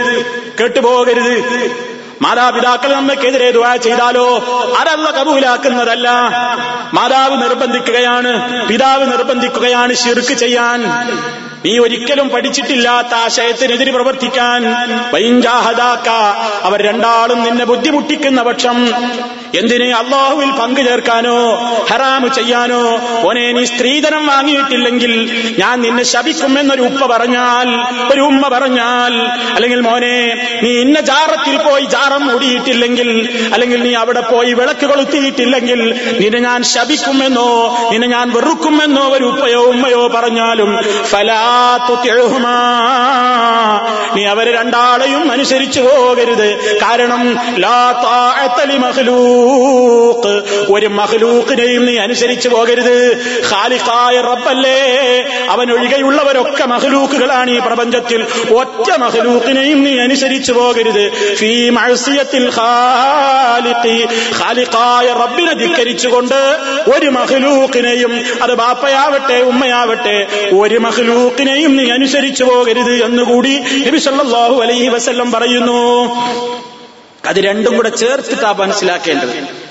[0.61, 1.37] കേട്ടുപോകരുത്.
[2.23, 4.39] മാതാപിതാക്കൾ നമ്മക്കെതിരെ ദുവാ ചെയ്താലോ?
[4.79, 6.09] അതല്ല കബൂലാക്കുന്നതല്ല.
[6.95, 10.81] മാതാവ് നിർബന്ധിക്കുകയാണ് പിതാവ് നിർബന്ധിക്കുകയാണ് ശിർക്ക് ചെയ്യാൻ.
[11.65, 14.61] നീ ഒരിക്കലും പഠിച്ചിട്ടില്ലാത്ത ആശയത്തിനെതിരെ പ്രവർത്തിക്കാൻ
[15.15, 16.09] വൈഞ്ചാഹദാക്ക
[16.67, 18.77] അവർ രണ്ടാളും നിന്നെ ബുദ്ധിമുട്ടിക്കുന്ന പക്ഷം
[19.59, 21.37] എന്തിന് അള്ളാഹുവിൽ പങ്കു ചേർക്കാനോ
[21.91, 22.81] ഹറാമ് ചെയ്യാനോ?
[23.29, 25.13] ഓനെ നീ സ്ത്രീധനം വാങ്ങിയിട്ടില്ലെങ്കിൽ
[25.61, 27.69] ഞാൻ നിന്നെ ശപിക്കുമെന്നൊരു ഉപ്പ പറഞ്ഞാൽ
[28.13, 29.13] ഒരു ഉമ്മ പറഞ്ഞാൽ
[29.55, 30.15] അല്ലെങ്കിൽ മോനെ
[30.63, 33.11] നീ ഇന്ന ജാറത്തിൽ പോയി ജാറം മൂടിയിട്ടില്ലെങ്കിൽ
[33.53, 35.83] അല്ലെങ്കിൽ നീ അവിടെ പോയി വിളക്ക് കൊളുത്തിയിട്ടില്ലെങ്കിൽ
[36.21, 37.51] നിന്നെ ഞാൻ ശപിക്കുമെന്നോ
[37.93, 40.73] നിന്നെ ഞാൻ വെറുക്കുമെന്നോ ഒരു ഉപ്പയോ ഉമ്മയോ പറഞ്ഞാലും
[41.11, 41.43] ഫലാ
[41.91, 42.57] തുതിഉഹുമാ.
[42.83, 43.18] നീ
[44.29, 46.79] അവരെ രണ്ടാളെയും അനുസരിച്ചു പോകരുത്.
[46.83, 47.37] കാരണം
[50.73, 53.17] ഒരു മഹലൂക്കിനെയും നീ അനുസരിച്ചു പോകരുത്.
[53.51, 54.79] ഖാലിഖായ റബ്ബല്ലേ.
[55.49, 58.27] അവൻ ഒഴികെയുള്ളവരൊക്കെ മഖ്ലൂക്കുകളാണ് ഈ പ്രപഞ്ചത്തിൽ.
[58.55, 61.35] ഒറ്റ മഹലൂക്കിനെയും നീ അനുസരിച്ചു പോകരുത്.
[61.35, 64.07] ഫീ മഴസിയത്തിൽ ഖാലിഖി.
[64.43, 66.59] ഖാലിഖായ റബ്ബിനെ ധിക്കരിച്ചുകൊണ്ട്
[66.95, 75.33] ഒരു മഹലൂക്കിനെയും അത് ബാപ്പയാവട്ടെ ഉമ്മയാവട്ടെ ഒരു മഹലൂക്കിനെയും നീ അനുസരിച്ചു പോകരുത് എന്നുകൂടി നബി സല്ലല്ലാഹു അലൈഹി വസല്ലം
[75.33, 75.79] പറയുന്നു.
[77.29, 79.69] അത് രണ്ടും കൂടെ ചേർത്തിട്ടാ മനസ്സിലാക്കേണ്ടത്.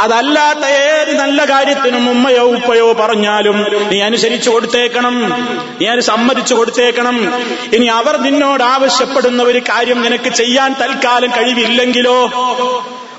[0.00, 3.56] അതല്ലാത്ത ഏത് നല്ല കാര്യത്തിനും ഉമ്മയോ ഉപ്പയോ പറഞ്ഞാലും
[3.90, 5.16] നീ അനുസരിച്ചു കൊടുത്തേക്കണം.
[5.80, 7.16] നീ അത് സമ്മതിച്ചു കൊടുത്തേക്കണം.
[7.72, 12.18] ഇനി അവർ നിന്നോട് ആവശ്യപ്പെടുന്ന ഒരു കാര്യം നിനക്ക് ചെയ്യാൻ തൽക്കാലം കഴിവില്ലെങ്കിലോ?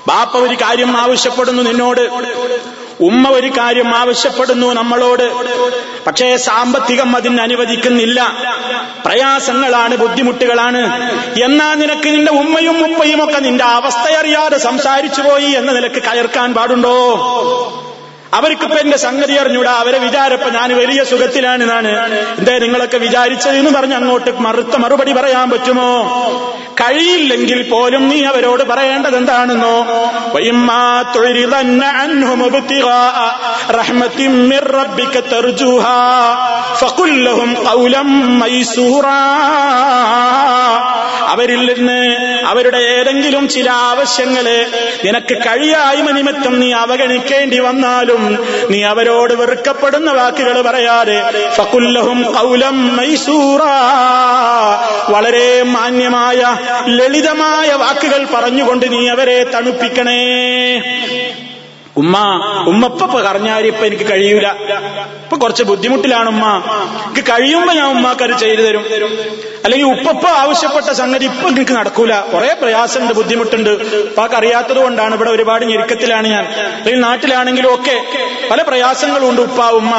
[0.08, 2.00] ബാപ്പ ഒരു കാര്യം ആവശ്യപ്പെടുന്നു നിന്നോട്.
[3.00, 5.32] ഉമ്മ ഒരു കാര്യം ആവശ്യപ്പെടുന്നു നമ്മളോട്.
[6.04, 8.32] പക്ഷേ സാമ്പത്തികം അതിന് അനുവദിക്കുന്നില്ല.
[9.06, 11.12] പ്രയാസങ്ങളാണ് ബുദ്ധിമുട്ടുകളാണ്.
[11.44, 17.16] എന്നാ നിനക്ക് നിന്റെ ഉമ്മയും ഉപ്പയും ഒക്കെ നിന്റെ അവസ്ഥയറിയാതെ സംസാരിച്ചു പോയി എന്ന നിലയ്ക്ക് കയർക്കാൻ പാടുണ്ടോ?
[18.32, 19.70] അവർക്കിപ്പോ എന്റെ സംഗതി അറിഞ്ഞൂടാ.
[19.72, 21.86] അവരെ വിചാരപ്പോ ഞാൻ വലിയ സുഖത്തിലാണ് ഞാൻ
[22.38, 25.90] എന്തേ നിങ്ങളൊക്കെ വിചാരിച്ചതെന്ന് പറഞ്ഞ് അങ്ങോട്ട് മറുത്ത മറുപടി പറയാൻ പറ്റുമോ?
[26.80, 29.74] കഴിയില്ലെങ്കിൽ പോലും നീ അവരോട് പറയേണ്ടത് എന്താണെന്നോ
[41.28, 41.98] അവരിൽ നിന്ന്
[42.44, 44.58] അവരുടെ ഏതെങ്കിലും ചില ആവശ്യങ്ങളെ
[45.04, 48.19] നിനക്ക് കഴിയായ്മ നിമിത്തം നീ അവഗണിക്കേണ്ടി വന്നാലും
[48.70, 53.60] നീ അവരോട് വെറുക്കപ്പെടുന്ന വാക്കുകൾ പറയാതെ ഫക്കുല്ലഹും കൗലം മൈസൂറ.
[55.10, 56.56] വളരെ മാന്യമായ
[56.88, 60.20] ലളിതമായ വാക്കുകൾ പറഞ്ഞുകൊണ്ട് നീ അവരെ തണുപ്പിക്കണേ.
[62.00, 62.16] ഉമ്മ
[62.66, 64.46] ഉമ്മപ്പ പറഞ്ഞാൽ ഇപ്പൊ എനിക്ക് കഴിയൂല.
[65.24, 66.46] ഇപ്പൊ കുറച്ച് ബുദ്ധിമുട്ടിലാണ് ഉമ്മ.
[67.06, 68.84] എനിക്ക് കഴിയുമ്പോ ഞാൻ ഉമ്മാക്കത് ചെയ്തു തരും.
[69.64, 72.12] അല്ലെങ്കിൽ ഉപ്പപ്പ ആവശ്യപ്പെട്ട സംഗതി ഇപ്പൊ എനിക്ക് നടക്കൂല.
[72.32, 73.70] കുറെ പ്രയാസമുണ്ട് ബുദ്ധിമുട്ടുണ്ട്.
[74.16, 76.44] പാക്ക് അറിയാത്തത് കൊണ്ടാണ് ഇവിടെ ഒരുപാട് ഞെരുക്കത്തിലാണ് ഞാൻ.
[76.76, 77.96] അല്ലെങ്കിൽ നാട്ടിലാണെങ്കിലും ഒക്കെ
[78.50, 79.94] പല പ്രയാസങ്ങളും ഉണ്ട് ഉപ്പ ഉമ്മ.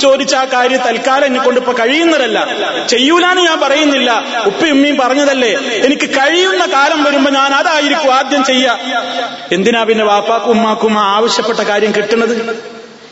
[0.00, 2.48] ചോദിച്ച ആ കാര്യം തൽക്കാലം എന്നെ കൊണ്ട് ഇപ്പൊ കഴിയുന്നതല്ല.
[2.88, 4.24] ചെയ്യൂലാന്ന് ഞാൻ പറയുന്നില്ല.
[4.46, 5.52] ഉപ്പയും ഉമ്മയും പറഞ്ഞതല്ലേ?
[5.84, 8.78] എനിക്ക് കഴിയുന്ന കാലം വരുമ്പോ ഞാൻ അതായിരിക്കും ആദ്യം ചെയ്യ.
[9.52, 12.56] എന്തിനാ പിന്നെ വാപ്പാക്കും ഉമ്മാക്കും ആവശ്യപ്പെട്ട കാര്യം കിട്ടുന്നത്?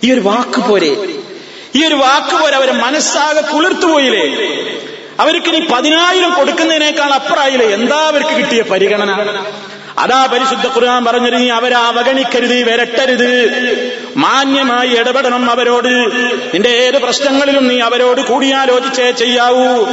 [0.05, 0.93] ഈ ഒരു വാക്ക് പോരെ.
[1.77, 4.25] ഈ ഒരു വാക്ക് പോലെ അവരെ മനസ്സാകെ കുളിർത്തുപോയില്ലേ
[5.21, 7.67] അവർക്ക് ഇനി പതിനായിരം കൊടുക്കുന്നതിനേക്കാൾ അപ്പുറായില്ലേ?
[7.67, 9.11] എന്താ അവർക്ക് കിട്ടിയ പരിഗണന?
[10.03, 13.33] അതാ പരിശുദ്ധ ഖുർആൻ പറഞ്ഞത് നീ അവരെ അവഗണിക്കരുത് വരട്ടരുത്.
[14.17, 15.89] മാന്യമായി ഇടപെടണം അവരോട്.
[16.55, 19.85] നിന്റെ ഏത് പ്രശ്നങ്ങളിലും നീ അവരോട് കൂടിയാലോചിച്ചേ ചെയ്യാവൂ.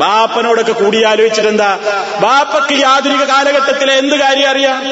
[0.00, 1.78] ബാപ്പനോടൊക്കെ കൂടിയാലോചിച്ചിട്ടെന്താ?
[2.20, 4.86] ബാപ്പക്ക് ഈ ആധുനിക കാലഘട്ടത്തിലെ എന്ത് കാര്യം അറിയാം?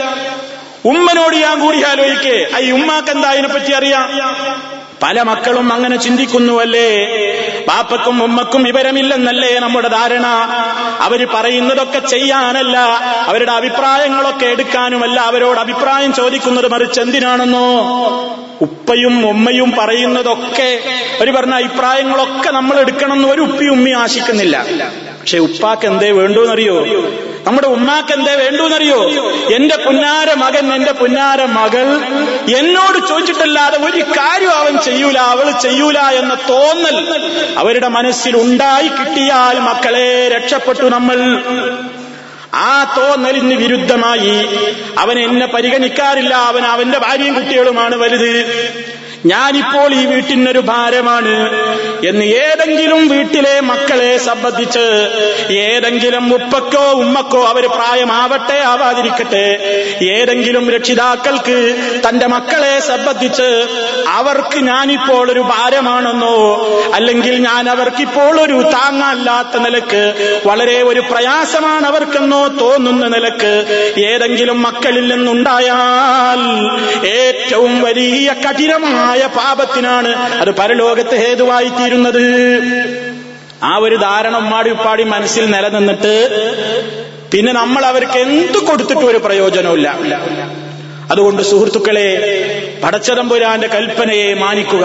[0.84, 2.58] ഉമ്മനോട് ഞാൻ കൂടിയാലോചിക്കേ.
[2.60, 4.34] ഈ ഉമ്മാക്ക് എന്താ അതിനെപ്പറ്റി അറിയാം?
[5.02, 6.88] പല മക്കളും അങ്ങനെ ചിന്തിക്കുന്നുവല്ലേ?
[7.68, 10.26] പാപ്പക്കും ഉമ്മക്കും വിവരമില്ലെന്നല്ലേ നമ്മുടെ ധാരണ?
[11.00, 12.76] അവർ പറയുന്നതൊക്കെ ചെയ്യാനല്ല
[13.26, 17.66] അവരുടെ അഭിപ്രായങ്ങളൊക്കെ എടുക്കാനുമല്ല അവരോട് അഭിപ്രായം ചോദിക്കുന്നത് മറിച്ച് എന്തിനാണെന്നോ?
[18.60, 20.80] ഉപ്പയും ഉമ്മയും പറയുന്നതൊക്കെ
[21.20, 24.64] ഒരു പറഞ്ഞ അഭിപ്രായങ്ങളൊക്കെ നമ്മൾ എടുക്കണം എന്ന് ഒരു ഉപ്പയും ഉമ്മയും ആശിക്കുന്നില്ല.
[25.20, 26.76] പക്ഷെ ഉപ്പാക്ക് എന്തേ വേണ്ടൂന്നറിയോ?
[27.46, 29.00] നമ്മുടെ ഉമ്മാക്ക് എന്തേ വേണ്ടൂന്നറിയോ?
[29.54, 31.86] എന്റെ പുന്നാര മകൻ എന്റെ പുന്നാര മകൾ
[32.58, 36.96] എന്നോട് ചോദിച്ചിട്ടല്ലാതെ ഒരു കാര്യം അവൻ ചെയ്യൂല അവൾ ചെയ്യൂല എന്ന തോന്നൽ
[37.58, 41.42] അവരുടെ മനസ്സിൽ ഉണ്ടായി കിട്ടിയാൽ മക്കളെ രക്ഷപ്പെട്ടു നമ്മൾ.
[42.54, 44.34] ആ തോന്നലിന് വിരുദ്ധമായി
[44.98, 48.32] അവൻ എന്നെ പരിഗണിക്കാറില്ല അവൻ അവന്റെ ഭാര്യയും കുട്ടികളുമാണ് വലുത്.
[49.24, 51.34] ഞാനിപ്പോൾ ഈ വീട്ടിനൊരു ഭാരമാണ്
[52.06, 54.82] എന്ന് ഏതെങ്കിലും വീട്ടിലെ മക്കളെ സംബന്ധിച്ച്
[55.60, 59.44] ഏതെങ്കിലും ഉപ്പക്കോ ഉമ്മക്കോ അവർ പ്രായമാവട്ടെ ആവാതിരിക്കട്ടെ
[60.10, 61.56] ഏതെങ്കിലും രക്ഷിതാക്കൾക്ക്
[62.08, 63.48] തന്റെ മക്കളെ സംബന്ധിച്ച്
[64.08, 66.34] അവർക്ക് ഞാനിപ്പോൾ ഒരു ഭാരമാണെന്നോ
[66.94, 70.02] അല്ലെങ്കിൽ ഞാൻ അവർക്കിപ്പോൾ ഒരു താങ്ങല്ലാത്ത നിലയ്ക്ക്
[70.46, 73.52] വളരെ ഒരു പ്രയാസമാണ് അവർക്കെന്നോ തോന്നുന്ന നിലയ്ക്ക്
[74.06, 76.44] ഏതെങ്കിലും മക്കളിൽ നിന്നുണ്ടായാൽ
[77.16, 82.24] ഏറ്റവും വലിയ കഠിനമായ പാപത്തിനാണ് അത് പരലോകത്ത് ഹേതുവായി തീരുന്നത്.
[83.62, 86.14] ആ ഒരു ധാരണ ഉമ്മാടിപ്പാടി മനസ്സിൽ നിലനിന്നിട്ട്
[87.32, 89.88] പിന്നെ നമ്മൾ അവർക്ക് എന്ത് കൊടുത്തിട്ടും ഒരു പ്രയോജനമില്ല
[91.10, 92.08] അതുകൊണ്ട് സുഹൃത്തുക്കളെ
[92.84, 94.84] പടച്ചതമ്പുരാന്റെ കൽപ്പനയെ മാനിക്കുക.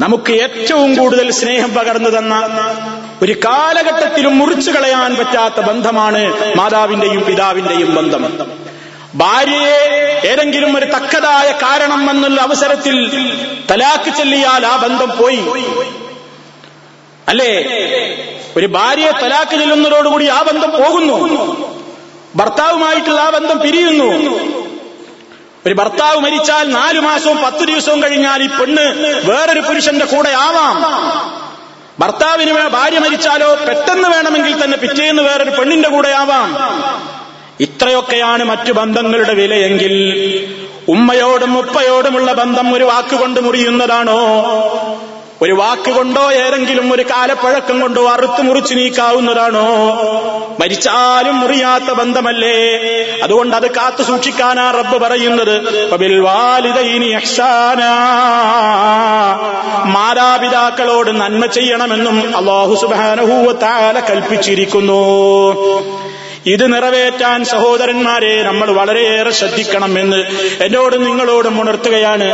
[0.00, 2.34] നമുക്ക് ഏറ്റവും കൂടുതൽ സ്നേഹം പകർന്നു തന്ന
[3.22, 8.22] ഒരു കാലഘട്ടത്തിലും മുറിച്ചു കളയാൻ പറ്റാത്ത ബന്ധമാണ് മാതാവിന്റെയും പിതാവിന്റെയും ബന്ധം.
[9.14, 13.08] ഭാര്യയെ ഏതെങ്കിലും ഒരു തക്കതായ കാരണം എന്നുള്ള അവസരത്തിൽ
[13.70, 15.44] തലാക്ക് ചെല്ലിയാൽ ആ ബന്ധം പോയി.
[17.28, 17.52] അല്ലേ?
[18.56, 21.16] ഒരു ഭാര്യയെ തലാക്ക് ചെല്ലുന്നതോടുകൂടി ആ ബന്ധം പോകുന്നു.
[22.36, 24.04] ഭർത്താവുമായിട്ടുള്ള ആ ബന്ധം പിരിയുന്നു.
[25.66, 28.84] ഒരു ഭർത്താവ് മരിച്ചാൽ നാലു മാസവും പത്ത് ദിവസവും കഴിഞ്ഞാൽ ഈ പെണ്ണ്
[29.30, 30.82] വേറൊരു പുരുഷന്റെ കൂടെ ആവാം.
[32.00, 36.48] ഭർത്താവിന് ഭാര്യ മരിച്ചാലോ പെട്ടെന്ന് വേണമെങ്കിൽ തന്നെ പിറ്റേന്ന് വേറൊരു പെണ്ണിന്റെ കൂടെ ആവാം.
[37.60, 39.94] ഇത്രയൊക്കെയാണ് മറ്റു ബന്ധങ്ങളുടെ വിലയെങ്കിൽ
[40.88, 44.20] ഉമ്മയോടും ഉപ്പയോടുമുള്ള ബന്ധം ഒരു വാക്കുകൊണ്ട് മുറിയുന്നതാണോ?
[45.42, 49.66] ഒരു വാക്കുകൊണ്ടോ ഏതെങ്കിലും ഒരു കാലപ്പഴക്കം കൊണ്ടോ അറുത്തു മുറിച്ചു നീക്കാവുന്നതാണോ?
[50.60, 52.82] മരിച്ചാലും മുറിയാത്ത ബന്ധമല്ലേ?
[53.22, 55.88] അതുകൊണ്ട് അത് കാത്തു സൂക്ഷിക്കാനാ റബ്ബ് പറയുന്നത്.
[59.86, 65.02] മാതാപിതാക്കളോട് നന്മ ചെയ്യണമെന്നും അള്ളാഹു സുബാനഹൂവ താല കൽപ്പിച്ചിരിക്കുന്നു.
[66.46, 70.16] ഇത് നിറവേറ്റാൻ സഹോദരന്മാരെ നമ്മൾ വളരെയേറെ ശ്രദ്ധിക്കണം എന്ന്
[70.64, 72.24] എന്നോട് നിങ്ങളോടും ഉണർത്തുകയാണ്.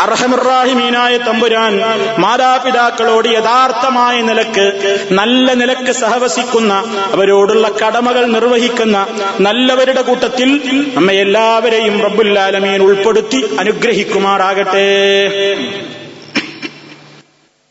[0.00, 1.80] അർഹമുറാഹിമീനായ തമ്പുരാൻ
[2.18, 4.66] മാതാപിതാക്കളോട് യഥാർത്ഥമായ നിലയ്ക്ക്
[5.12, 6.74] നല്ല നിലയ്ക്ക് സഹവസിക്കുന്ന
[7.12, 9.06] അവരോടുള്ള കടമകൾ നിർവഹിക്കുന്ന
[9.40, 10.60] നല്ലവരുടെ കൂട്ടത്തിൽ
[10.94, 14.88] നമ്മെ എല്ലാവരെയും റബ്ബുല്ലാലമീൻ ഉൾപ്പെടുത്തി അനുഗ്രഹിക്കുമാറാകട്ടെ.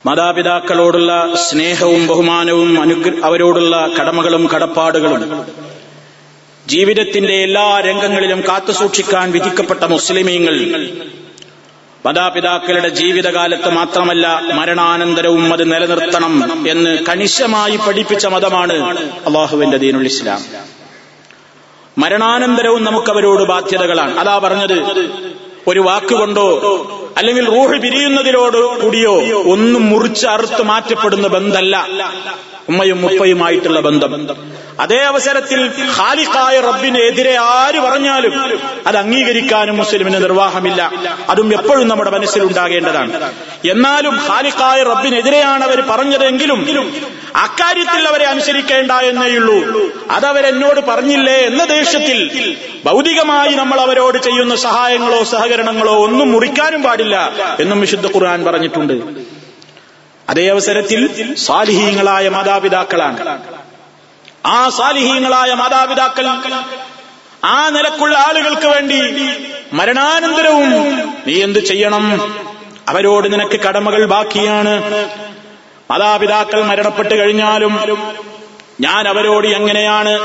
[0.05, 2.71] മാതാപിതാക്കളോടുള്ള സ്നേഹവും ബഹുമാനവും
[3.25, 5.45] അവരോടുള്ള കടമകളും കടപ്പാടുകളും
[6.67, 10.55] ജീവിതത്തിന്റെ എല്ലാ രംഗങ്ങളിലും കാത്തുസൂക്ഷിക്കാൻ വിധിക്കപ്പെട്ട മുസ്ലിമീങ്ങൾ.
[12.05, 18.73] മാതാപിതാക്കളുടെ ജീവിതകാലത്ത് മാത്രമല്ല മരണാനന്തരവും അത് നിലനിർത്തണം എന്ന് കണിശമായി പഠിപ്പിച്ച മതമാണ്
[19.27, 20.41] അള്ളാഹുവിന്റെ ദീനുൽ ഇസ്ലാം.
[21.97, 24.19] മരണാനന്തരവും നമുക്കവരോട് ബാധ്യതകളാണ്.
[24.19, 25.09] അതാ പറഞ്ഞത്
[25.67, 26.47] ഒരു വാക്കുകൊണ്ടോ
[27.17, 29.13] അല്ലെങ്കിൽ റൂഹ് പിരിയുന്നതിലോട് കൂടിയോ
[29.51, 31.75] ഒന്നും മുറിച്ച് അറുത്ത് മാറ്റപ്പെടുന്ന ബന്ധമല്ല
[32.69, 34.37] ഉമ്മയും ഉപ്പയുമായിട്ടുള്ള ബന്ധം.
[34.79, 38.33] അതേ അവസരത്തിൽ ഖാലിഖായ റബ്ബിനെതിരെ ആര് പറഞ്ഞാലും
[38.87, 40.91] അത് അംഗീകരിക്കാനും മുസ്ലിമിന് നിർവാഹമില്ല.
[41.29, 43.31] അതും എപ്പോഴും നമ്മുടെ മനസ്സിൽ ഉണ്ടാകേണ്ടതാണ്.
[43.71, 46.59] എന്നാലും ഖാലിഖായ റബ്ബിനെതിരെയാണ് അവർ പറഞ്ഞതെങ്കിലും
[47.35, 49.57] അക്കാര്യത്തിൽ അവരെ അനുസരിക്കേണ്ട എന്നേയുള്ളൂ
[50.11, 52.19] അതവരെന്നോട് പറഞ്ഞില്ലേ എന്ന ദേഷ്യത്തിൽ
[52.85, 59.26] ഭൗതികമായി നമ്മൾ അവരോട് ചെയ്യുന്ന സഹായങ്ങളോ സഹകരണങ്ങളോ ഒന്നും മുറിക്കാനും പാടില്ല എന്നും വിശുദ്ധ ഖുർആൻ പറഞ്ഞിട്ടുണ്ട്.
[60.29, 63.41] അതേ അവസരത്തിൽ സാലിഹീങ്ങളായ മാതാപിതാക്കളാണ്.
[64.45, 66.27] ആ സാലിഹീങ്ങളായ മാതാപിതാക്കൾ
[67.43, 69.01] ആ നിലക്കുള്ള ആളുകൾക്ക് വേണ്ടി
[69.73, 70.71] മരണാനന്തരവും
[71.27, 72.05] നീ എന്തു ചെയ്യണം?
[72.89, 74.73] അവരോട് നിനക്ക് കടമകൾ ബാക്കിയാണ്.
[75.91, 77.73] മാതാപിതാക്കൾ മരണപ്പെട്ടു കഴിഞ്ഞാലും
[78.81, 80.19] ഞാൻ അവരോട് എങ്ങനെയാണ്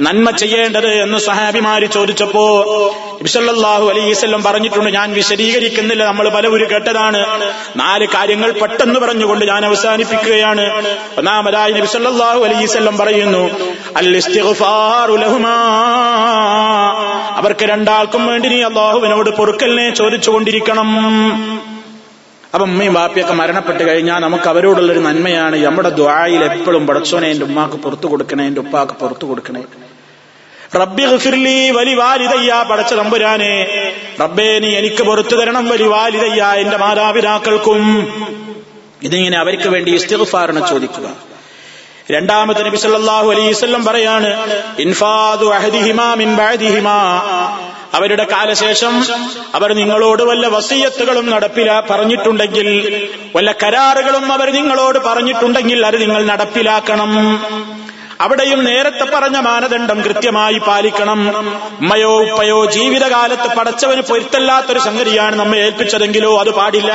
[0.00, 2.44] നന്മ ചെയ്യേണ്ടത് എന്ന് സഹാബിമാര് ചോദിച്ചപ്പോ
[3.20, 7.52] ഇബ്സല്ലാഹു അലൈവല്ലം പറഞ്ഞിട്ടുണ്ട് ഞാൻ വിശദീകരിക്കുന്നില്ല നമ്മൾ പലവരും കേട്ടതാണ്.
[7.76, 10.84] നാല് കാര്യങ്ങൾ പെട്ടെന്ന് പറഞ്ഞുകൊണ്ട് ഞാൻ അവസാനിപ്പിക്കുകയാണ്.
[11.18, 13.50] ഒന്നാമതായി നബി സല്ലല്ലാഹു അലൈഹി പറയുന്നു
[17.36, 20.90] അവർക്ക് രണ്ടാൾക്കും വേണ്ടി നീ അള്ളാഹുവിനോട് പൊറുക്കലിനെ ചോദിച്ചുകൊണ്ടിരിക്കണം.
[22.54, 25.56] അപ്പൊ ഉമ്മയും ബാപ്പിയൊക്കെ മരണപ്പെട്ട് കഴിഞ്ഞാൽ നമുക്ക് അവരോടുള്ളൊരു നന്മയാണ്.
[25.64, 29.62] നമ്മുടെ ദ്വായിൽ എപ്പോഴും പടച്ചോനെ എന്റെ ഉമ്മാക്ക് പുറത്തു കൊടുക്കണേ എന്റെ ഉപ്പാക്ക് പുറത്തു കൊടുക്കണേ.
[30.76, 33.66] റബ്ബി ഗഫിർലി വലി വാലിതയ്യ പടച്ച തമ്പുരാനെ.
[34.20, 37.82] റബ്ബേ നീ എനിക്ക് പുറത്തു തരണം വലി വാലിതയ്യ എന്റെ മാതാപിതാക്കൾക്കും.
[39.02, 41.16] ഇതിങ്ങനെ അവർക്ക് വേണ്ടി ഇസ്തിഗ്ഫാറിനെ ചോദിക്കുക.
[42.10, 44.30] രണ്ടാമത്തെ നബി സല്ലല്ലാഹു അലൈഹി വസല്ലം പറയാണ്
[44.78, 46.98] ഇൻഫാദു അഹദിഹിമാ മിൻ ബഅദിഹിമാ.
[47.94, 48.94] അവരുടെ കാലശേഷം
[49.54, 52.68] അവർ നിങ്ങളോട് വല്ല വസീയത്തുകളും നടപ്പില പറഞ്ഞിട്ടുണ്ടെങ്കിൽ
[53.36, 57.12] വല്ല കരാറുകളും അവർ നിങ്ങളോട് പറഞ്ഞിട്ടുണ്ടെങ്കിൽ അത് നിങ്ങൾ നടപ്പിലാക്കണം.
[58.20, 61.20] അവിടെയും നേരത്തെ പറഞ്ഞ മാനദണ്ഡം കൃത്യമായി പാലിക്കണം.
[61.80, 66.92] ഉമ്മയോ ഉപ്പയോ ജീവിതകാലത്ത് പടച്ചവന് പൊരുത്തല്ലാത്തൊരു സംഗതിയാണ് നമ്മെ ഏൽപ്പിച്ചതെങ്കിലോ അത് പാടില്ല.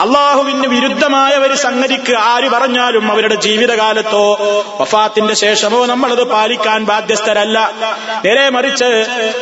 [0.00, 4.22] അള്ളാഹുവിന് വിരുദ്ധമായ ഒരു സംഗതിക്ക് ആര് പറഞ്ഞാലും അവരുടെ ജീവിതകാലത്തോ
[4.80, 7.58] വഫാത്തിന്റെ ശേഷമോ നമ്മളത് പാലിക്കാൻ ബാധ്യസ്ഥരല്ല.
[8.24, 8.88] നേരെ മറിച്ച്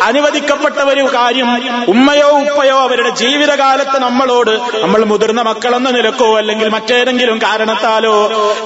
[0.02, 1.50] അനുവദിക്കപ്പെട്ട ഒരു കാര്യം
[1.88, 4.52] ഉമ്മയോ ഉപ്പയോ അവരുടെ ജീവിതകാലത്ത് നമ്മളോട്
[4.82, 8.14] നമ്മൾ മുതിർന്ന മക്കളെന്ന നിലക്കോ അല്ലെങ്കിൽ മറ്റേതെങ്കിലും കാരണത്താലോ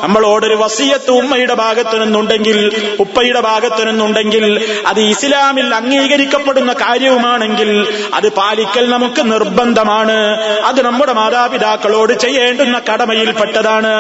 [0.02, 2.58] നമ്മളോടൊരു വസീയത്ത് ഉമ്മയുടെ ഭാഗത്തു നിന്നുണ്ടെങ്കിൽ
[3.00, 4.46] ഉപ്പയുടെ ഭാഗത്തു നിന്നുണ്ടെങ്കിൽ
[4.86, 7.70] അത് ഇസ്ലാമിൽ അംഗീകരിക്കപ്പെടുന്ന കാര്യവുമാണെങ്കിൽ
[8.14, 10.18] അത് പാലിക്കൽ നമുക്ക് നിർബന്ധമാണ്.
[10.64, 13.92] അത് നമ്മുടെ മാതാപിതാക്കൾ മക്കളോട് ചെയ്യേണ്ടുന്ന കടമയിൽപ്പെട്ടതാണ്.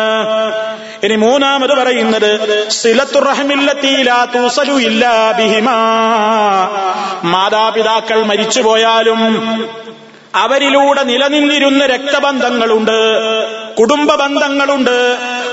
[1.02, 2.30] ഇനി മൂന്നാമത് പറയുന്നത്
[7.24, 9.20] മാതാപിതാക്കൾ മരിച്ചുപോയാലും
[10.34, 12.96] അവരിലൂടെ നിലനിന്നിരുന്ന രക്തബന്ധങ്ങളുണ്ട്
[13.74, 14.96] കുടുംബ ബന്ധങ്ങളുണ്ട്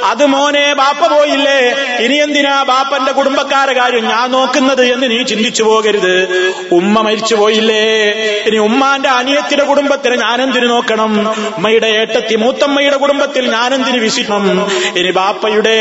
[0.04, 1.60] അത് മോനെ ബാപ്പ പോയില്ലേ?
[2.06, 6.16] ഇനി എന്തിനാ ബാപ്പന്റെ കുടുംബക്കാരെ കാര്യം ഞാൻ നോക്കുന്നത് എന്ന് നീ ചിന്തിച്ചു പോകരുത്.
[6.72, 8.14] ഉമ്മ മരിച്ചു പോയില്ലേ?
[8.48, 11.30] ഇനി ഉമ്മാന്റെ അനിയത്തിന്റെ കുടുംബത്തിന് ഞാനെന്തിനു നോക്കണം?
[11.58, 15.78] ഉമ്മയുടെ ഏട്ടത്തി മൂത്തമ്മയുടെ കുടുംബത്തിൽ ഞാനെന്തിന് വിസിക്കണം ഇനി ബാപ്പയുടെ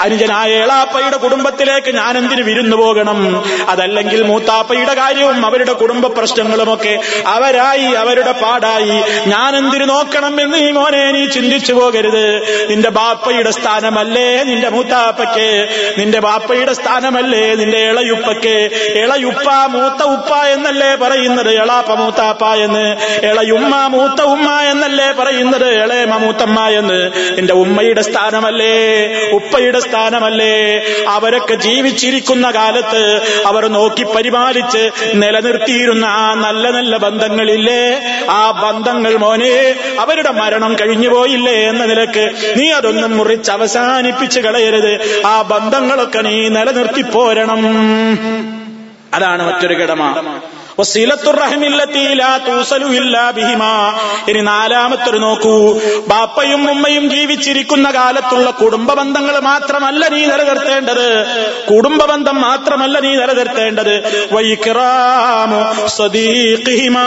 [0.00, 3.44] അനുജനായ ഏളാപ്പയുടെ കുടുംബത്തിലേക്ക് ഞാനെന്തിന് വിരുന്നു പോകണം?
[3.68, 9.02] അതല്ലെങ്കിൽ മൂത്താപ്പയുടെ കാര്യവും അവരുടെ കുടുംബ പ്രശ്നങ്ങളുമൊക്കെ അവരായി അവരുടെ പാടായി.
[9.26, 12.42] ഞാനെന്തിനു നോക്കണം എന്ന് ഈ മോനെ നീ ചിന്തിച്ചു പോകരുത്.
[12.70, 15.48] നിന്റെ ബാപ്പയുടെ സ്ഥാനമല്ലേ നിന്റെ മൂത്താപ്പയ്ക്ക്?
[15.98, 18.56] നിന്റെ ബാപ്പയുടെ സ്ഥാനമല്ലേ നിന്റെ ഇളയുപ്പയ്ക്ക്?
[19.02, 21.50] ഇളയുപ്പ മൂത്ത ഉപ്പ എന്നല്ലേ പറയുന്നത്?
[21.62, 22.84] എളാപ്പ മൂത്താപ്പ എന്ന്.
[23.26, 25.68] ഇളയുമ്മ മൂത്ത ഉമ്മ എന്നല്ലേ പറയുന്നത്?
[25.84, 26.98] ഇളയമ മൂത്തമ്മ എന്ന്.
[27.36, 28.74] നിന്റെ ഉമ്മയുടെ സ്ഥാനമല്ലേ?
[29.30, 30.54] ഉപ്പയുടെ സ്ഥാനമല്ലേ?
[31.08, 33.02] അവരൊക്കെ ജീവിച്ചിരിക്കുന്ന കാലത്ത്
[33.46, 34.82] അവർ നോക്കി പരിപാലിച്ച്
[35.14, 37.82] നിലനിർത്തിയിരുന്ന ആ നല്ല നല്ല ബന്ധങ്ങളില്ലേ?
[38.30, 39.52] ആ ബന്ധങ്ങൾ മോനെ
[40.00, 42.24] അവരുടെ മരണം കഴിഞ്ഞു പോയില്ലേ എന്ന നിലയ്ക്ക്
[42.56, 45.22] നീ അതൊന്നും മുറിച്ച് അവസാനിപ്പിച്ച് കളയരുത്.
[45.26, 47.62] ആ ബന്ധങ്ങളൊക്കെ നീ നിലനിർത്തി പോരണം.
[49.14, 50.02] അതാണ് മറ്റൊരു കടമ
[54.28, 55.80] ഇനി നാലാമത്തൊരു നോക്കൂ.
[56.08, 61.26] ബാപ്പയും ഉമ്മയും ജീവിച്ചിരിക്കുന്ന കാലത്തുള്ള കുടുംബ ബന്ധങ്ങൾ മാത്രമല്ല നീ നിലനിർത്തേണ്ടത്.
[61.74, 64.28] കുടുംബ ബന്ധം മാത്രമല്ല നീ നിലനിർത്തേണ്ടത്.
[64.32, 67.06] വൈക്കിറാമോ സദീഖിഹിമാ.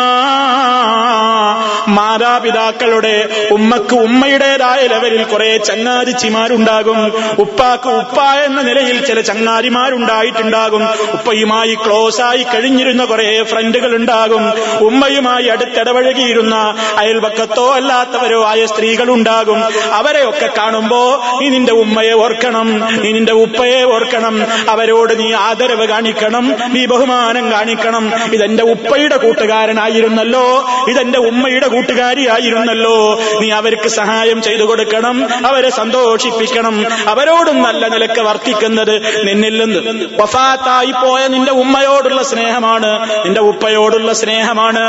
[1.88, 7.12] മാതാപിതാക്കളുടെ ഉമ്മക്ക് ഉമ്മയുടേതായ ലെവലിൽ കുറെ ചങ്ങാതിച്ചിമാരുണ്ടാകും.
[7.40, 10.86] ഉപ്പാക്ക് ഉപ്പ എന്ന നിലയിൽ ചില ചങ്ങാതിമാരുണ്ടായിട്ടുണ്ടാകും.
[10.86, 14.54] ഉപ്പയുമായി ക്ലോസ് ആയി കഴിഞ്ഞിരുന്ന കുറെ ഫ്രണ്ടുകൾ ഉണ്ടാകും.
[14.80, 19.64] ഉമ്മയുമായി അടുത്തിടപഴകിയിരുന്ന അയൽവക്കത്തോ അല്ലാത്തവരോ ആയ സ്ത്രീകൾ ഉണ്ടാകും.
[19.94, 22.88] അവരെയൊക്കെ കാണുമ്പോ നീ നിന്റെ ഉമ്മയെ ഓർക്കണം.
[23.02, 24.42] നീ നിന്റെ ഉപ്പയെ ഓർക്കണം.
[24.70, 26.56] അവരോട് നീ ആദരവ് കാണിക്കണം.
[26.68, 28.12] നീ ബഹുമാനം കാണിക്കണം.
[28.34, 30.66] ഇതെന്റെ ഉപ്പയുടെ കൂട്ടുകാരനായിരുന്നല്ലോ.
[30.90, 33.20] ഇതെന്റെ ഉമ്മയുടെ കൂട്ടുകാരിയായിരുന്നല്ലോ.
[33.42, 35.28] നീ അവർക്ക് സഹായം ചെയ്തു കൊടുക്കണം.
[35.46, 36.86] അവരെ സന്തോഷിപ്പിക്കണം.
[37.08, 40.06] അവരോടും നല്ല നിലയ്ക്ക് വർത്തിക്കുന്നത് നിന്നിൽ നിന്ന്.
[40.22, 43.10] വഫാത്തായി പോയ നിന്റെ ഉമ്മയോടുള്ള സ്നേഹമാണ്.
[43.26, 44.86] നിന്റെ ഉപ്പയോടുള്ള സ്നേഹമാണ്.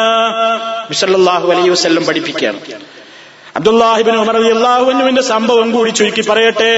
[0.89, 2.61] വിസല്ലാഹു അലൈഹി വസ്ല്ലം പഠിപ്പിക്കുകയാണ്
[3.57, 6.73] അബ്ദുല്ലാഹിബിൻ ഉമർ അള്ളാഹുവിന്റെ സംഭവം കൂടി ചുരുക്കി പറയട്ടെ.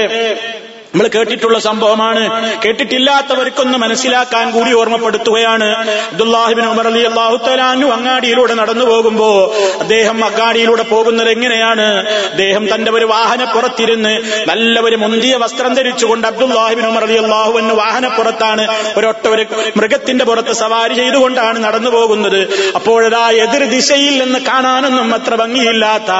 [0.93, 2.23] നമ്മൾ കേട്ടിട്ടുള്ള സംഭവമാണ്.
[2.65, 5.67] കേട്ടിട്ടില്ലാത്തവർക്കൊന്ന് മനസ്സിലാക്കാൻ കൂടി ഓർമ്മപ്പെടുത്തുകയാണ്.
[6.11, 11.87] അബ്ദുല്ലാഹിബിൻ ഉമർ അലി അള്ളാഹു തലാനു അങ്ങാടിയിലൂടെ നടന്നു പോകുമ്പോ അദ്ദേഹം അങ്ങാടിയിലൂടെ പോകുന്നത് എങ്ങനെയാണ്?
[12.29, 14.13] അദ്ദേഹം തന്റെ ഒരു വാഹനപ്പുറത്തിരുന്ന്
[14.49, 18.67] നല്ല ഒരു മുന്തിയ വസ്ത്രം ധരിച്ചുകൊണ്ട് അബ്ദുല്ലാഹിബിൻ ഉമർ അലി അള്ളാഹുവിന് വാഹനപ്പുറത്താണ്
[18.97, 19.45] ഒരൊട്ട ഒരു
[19.77, 22.71] മൃഗത്തിന്റെ പുറത്ത് സവാരി ചെയ്തുകൊണ്ടാണ് നടന്നു പോകുന്നത്.
[22.75, 26.11] അപ്പോഴതാ എതിർ ദിശയിൽ നിന്ന് കാണാനൊന്നും അത്ര ഭംഗിയില്ലാത്ത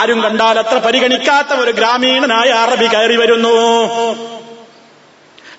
[0.00, 3.56] ആരും കണ്ടാൽ അത്ര പരിഗണിക്കാത്ത ഒരു ഗ്രാമീണനായ അറബി കയറി വരുന്നു.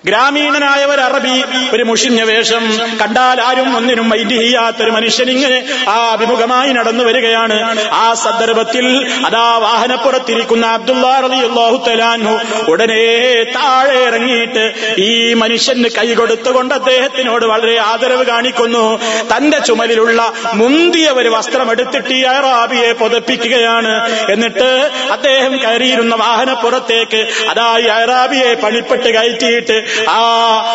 [0.06, 2.78] ഗ്രാമീണനായ ഒരു അറബി ഒരു മുഷിഞ്ഞ വേഷം.
[3.00, 7.78] കണ്ടാൽ ആരും ഒന്നിനും വൈദ്യഹിയാത്തൊരു മനുഷ്യൻ ഇങ്ങനെ ആ അഭിമുഖമായി നടന്നു വരികയാണ്.
[7.92, 18.26] ആ സന്ദർഭത്തിൽ അതാ വാഹനപ്പുറത്തിരിക്കുന്ന അബ്ദുല്ലാഹു ഉടനെ താഴെ ഇറങ്ങിയിട്ട് ഈ മനുഷ്യന് കൈ കൊടുത്തുകൊണ്ട് അദ്ദേഹത്തിനോട് വളരെ ആദരവ്
[18.26, 19.00] കാണിക്കുന്നു.
[19.36, 24.08] തന്റെ ചുമലിലുള്ള മുന്തിയ ഒരു വസ്ത്രം എടുത്തിട്ട് ഈ അറാബിയെ പുതപ്പിക്കുകയാണ്.
[24.32, 30.18] എന്നിട്ട് അദ്ദേഹം കയറിയിരുന്ന വാഹനപ്പുറത്തേക്ക് അതാ ഈ അറാബിയെ പണിപ്പെട്ട് കയറ്റിയിട്ട് ആ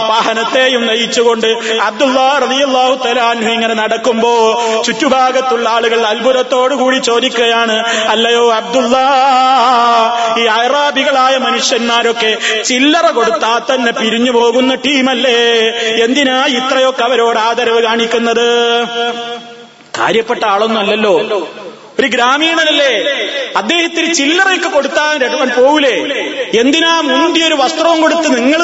[0.10, 1.48] വാഹനത്തെയും നയിച്ചുകൊണ്ട്
[1.82, 4.32] അബ്ദുല്ലാ റളിയല്ലാഹു തലാൻഹു ഇങ്ങനെ നടക്കുമ്പോ
[4.86, 7.76] ചുറ്റുഭാഗത്തുള്ള ആളുകൾ അത്ഭുതത്തോടുകൂടി ചോദിക്കുകയാണ്
[8.08, 8.96] അല്ലയോ അബ്ദുള്ള
[10.38, 12.32] ഈ അറാബികളായ മനുഷ്യന്മാരൊക്കെ
[12.64, 15.38] ചില്ലറ കൊടുത്താൽ തന്നെ പിരിഞ്ഞു പോകുന്ന ടീമല്ലേ?
[16.06, 18.48] എന്തിനാ ഇത്രയൊക്കെ അവരോട് ആദരവ് കാണിക്കുന്നത്?
[20.00, 21.16] കാര്യപ്പെട്ട ആളൊന്നും അല്ലല്ലോ.
[22.00, 22.92] ഒരു ഗ്രാമീണനല്ലേ?
[23.58, 25.96] അദ്ദേഹത്തിന് ചില്ലറയൊക്കെ കൊടുത്താൽ രഘുവൻ പോവില്ലേ
[26.60, 28.62] എന്തിനാ മുന്തിയൊരു വസ്ത്രവും കൊടുത്ത് നിങ്ങൾ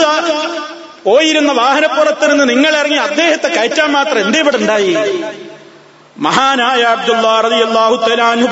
[1.05, 4.93] പോയിരുന്ന വാഹനപ്പുറത്ത് നിന്ന് നിങ്ങൾ ഇറങ്ങി അദ്ദേഹത്തെ കയറ്റാൻ മാത്രം എന്തേ ഇവിടെ ഉണ്ടായി?
[6.17, 7.95] മഹാനായ അബ്ദുല്ലാ റളിയല്ലാഹു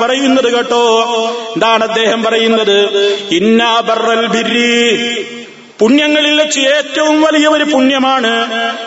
[0.02, 0.82] പറയുന്നത് കേട്ടോ.
[1.54, 2.76] എന്താണ് അദ്ദേഹം പറയുന്നത്?
[3.30, 4.68] ഇന്നാ ബർറൽ ബിരി
[5.80, 8.32] പുണ്യങ്ങളിൽ വെച്ച് ഏറ്റവും വലിയ ഒരു പുണ്യമാണ്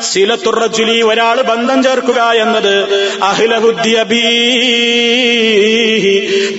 [0.02, 2.76] സിലത്തുറജുലി ഒരാൾ ബന്ധം ചേർക്കുക എന്നത്.
[3.24, 4.22] അഹിലഹുദ്യബീ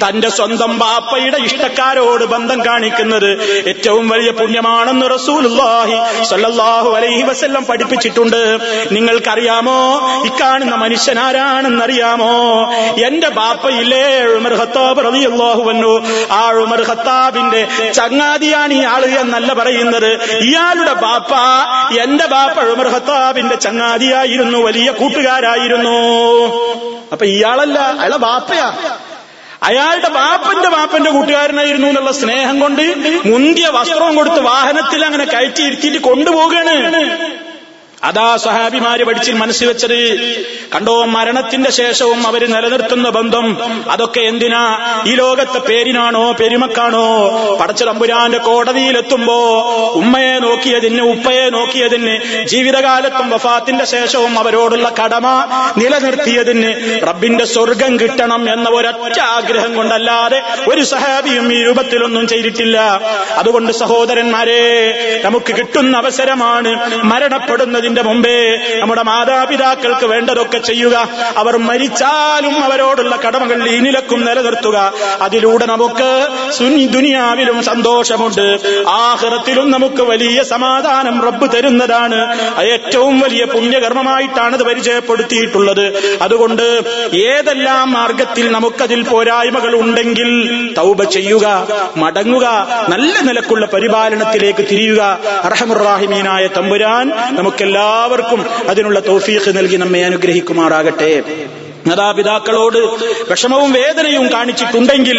[0.03, 3.31] തന്റെ സ്വന്തം ബാപ്പയുടെ ഇഷ്ടക്കാരോട് ബന്ധം കാണിക്കുന്നത്
[3.69, 8.59] ഏറ്റവും വലിയ പുണ്യമാണെന്ന് റസൂലുള്ളാഹി സല്ലാഹു അലൈഹി വസല്ലം പഠിപ്പിച്ചിട്ടുണ്ട്.
[8.93, 9.79] നിങ്ങൾക്കറിയാമോ?
[10.25, 12.35] ഇക്കാണുന്ന മനുഷ്യൻ ആരാണെന്നറിയാമോ
[13.07, 14.05] എന്റെ ബാപ്പയില്ലേ
[14.37, 14.55] ഉമർ
[16.31, 20.18] ആ ഉമർ ഹത്താബിന്റെ ചങ്ങാതിയാണ് ഈ ആൾ എന്നല്ല പറയുന്നത്.
[20.27, 21.33] ഇയാളുടെ ബാപ്പ
[22.03, 25.97] എന്റെ ബാപ്പ ഉമർ ഹത്താബിന്റെ ചങ്ങാതിയായിരുന്നു വലിയ കൂട്ടുകാരായിരുന്നു.
[27.13, 28.73] അപ്പൊ ഇയാളല്ല അയാളെ ബാപ്പയാ.
[29.63, 32.83] അയാളുടെ ബാപ്പന്റെ ബാപ്പന്റെ കൂട്ടുകാരനായിരുന്നു എന്നുള്ള സ്നേഹം കൊണ്ട്
[33.27, 36.75] മുന്തിയ വസ്ത്രവും കൊടുത്ത് വാഹനത്തിൽ അങ്ങനെ കയറ്റി ഇരുത്തിയിട്ട് കൊണ്ടുപോകുകയാണ്
[38.05, 40.19] അതാ സഹാബിമാര് പഠിച്ചിൽ മനസ്സിൽ വെച്ചത്.
[40.75, 43.59] കണ്ടോ മരണത്തിന്റെ ശേഷവും അവർ നിലനിർത്തുന്ന ബന്ധം.
[43.91, 44.79] അതൊക്കെ എന്തിനാ?
[45.07, 47.29] ഈ ലോകത്തെ പേരിനാണോ പെരുമക്കാണോ?
[47.61, 49.35] പടച്ച തമ്പുരാന്റെ കോടതിയിലെത്തുമ്പോ
[49.95, 55.27] ഉമ്മയെ നോക്കിയതിന് ഉപ്പയെ നോക്കിയതിന് ജീവിതകാലത്തും വഫാത്തിന്റെ ശേഷവും അവരോടുള്ള കടമ
[55.79, 62.79] നിലനിർത്തിയതിന് റബ്ബിന്റെ സ്വർഗം കിട്ടണം എന്ന ഒരൊറ്റ ആഗ്രഹം കൊണ്ടല്ലാതെ ഒരു സഹാബിയും ഈ രൂപത്തിലൊന്നും ചെയ്തിട്ടില്ല.
[63.31, 64.59] അതുകൊണ്ട് സഹോദരന്മാരെ
[65.25, 67.03] നമുക്ക് കിട്ടുന്ന അവസരമാണ്
[67.89, 70.97] മരണപ്പെടുന്നതിന്റെ മുമ്പേ നമ്മുടെ മാതാപിതാക്കൾക്ക് വേണ്ടതൊക്കെ ചെയ്യുക.
[71.37, 74.77] അവർ മരിച്ചാലും അവരോടുള്ള കടമകൾ ഇനിലക്കും നിലനിർത്തുക.
[75.23, 76.09] അതിലൂടെ നമുക്ക്
[76.93, 78.47] ദുനിയാവിലും സന്തോഷമുണ്ട്.
[78.89, 82.21] ആഹൃതത്തിലും നമുക്ക് വലിയ സമാധാനം റബ്ബ് തരുന്നതാണ്.
[82.63, 85.85] ഏറ്റവും വലിയ പുണ്യകർമ്മമായിട്ടാണ് അത് പരിചയപ്പെടുത്തിയിട്ടുള്ളത്.
[86.23, 86.67] അതുകൊണ്ട്
[87.17, 90.31] ഏതെല്ലാം മാർഗത്തിൽ നമുക്കതിൽ പോരായ്മകൾ ഉണ്ടെങ്കിൽ
[90.79, 91.47] തൗബ ചെയ്യുക
[91.97, 92.47] മടങ്ങുക
[92.89, 95.03] നല്ല നിലക്കുള്ള പരിപാലനത്തിലേക്ക് തിരിയുക.
[95.49, 97.07] അർഹമുറാഹിമീനായ തമ്പുരാൻ
[97.79, 101.13] നമുക്കെല്ലാവർക്കും അതിനുള്ള തൗഫീഖ് നൽകി നമ്മെ അനുഗ്രഹിക്കുമാറാകട്ടെ.
[101.89, 102.79] മാതാപിതാക്കളോട്
[103.31, 105.19] വിഷമവും വേദനയും കാണിച്ചിട്ടുണ്ടെങ്കിൽ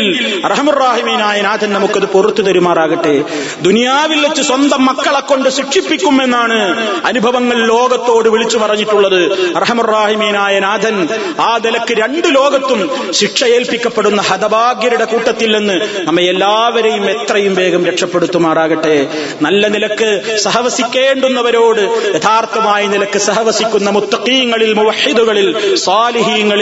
[0.51, 3.15] റഹമുറാഹിമീനായ നാഥൻ നമുക്കത് പുറത്തു തരുമാറാകട്ടെ.
[3.61, 6.59] ദുനിയാവിൽ വെച്ച് സ്വന്തം മക്കളെ കൊണ്ട് ശിക്ഷിപ്പിക്കുമെന്നാണ്
[7.05, 9.21] അനുഭവങ്ങൾ ലോകത്തോട് വിളിച്ചു പറഞ്ഞിട്ടുള്ളത്.
[9.61, 10.95] റഹമുറാഹിമീനായ നാഥൻ
[11.39, 12.79] ആ നിലയ്ക്ക് രണ്ട് ലോകത്തും
[13.19, 15.75] ശിക്ഷ ഏൽപ്പിക്കപ്പെടുന്ന ഹതഭാഗ്യരുടെ കൂട്ടത്തിൽ നിന്ന്
[16.07, 18.95] നമ്മെ എല്ലാവരെയും എത്രയും വേഗം രക്ഷപ്പെടുത്തുമാറാകട്ടെ.
[19.41, 20.09] നല്ല നിലയ്ക്ക്
[20.45, 21.81] സഹവസിക്കേണ്ടുന്നവരോട്
[22.15, 25.49] യഥാർത്ഥമായ നിലയ്ക്ക് സഹവസിക്കുന്ന മുത്തക്കീങ്ങളിൽ മുവഹിദുകളിൽ
[25.85, 26.58] സാലിഹീങ്ങളിൽ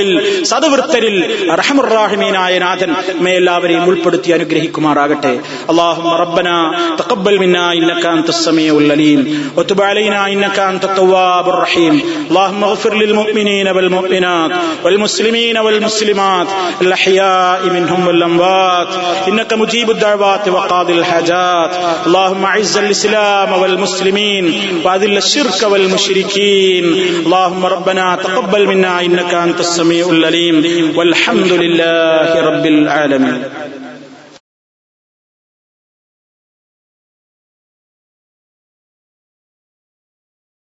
[0.52, 1.16] സദവൃത്തരിൽ
[1.60, 5.34] റഹമുറാഹിമീനായ നാഥൻ നമ്മെ എല്ലാവരെയും ഉൾപ്പെടുത്തി അനുഗ്രഹിക്കുമാറാകട്ടെ
[5.72, 6.56] اللهم ربنا
[7.00, 9.20] تقبل منا انك انت السميع العليم
[9.56, 11.94] وتب علينا انك انت التواب الرحيم
[12.30, 14.50] اللهم اغفر للمؤمنين والمؤمنات
[14.84, 16.48] والمسلمين والمسلمات
[16.80, 18.88] الاحياء منهم والاموات
[19.28, 21.70] انك مجيب الدعوات وقاضي الحاجات
[22.06, 24.44] اللهم اعز الاسلام والمسلمين
[24.84, 26.84] واذل الشرك والمشركين
[27.24, 33.43] اللهم ربنا تقبل منا انك انت السميع العليم والحمد لله رب العالمين.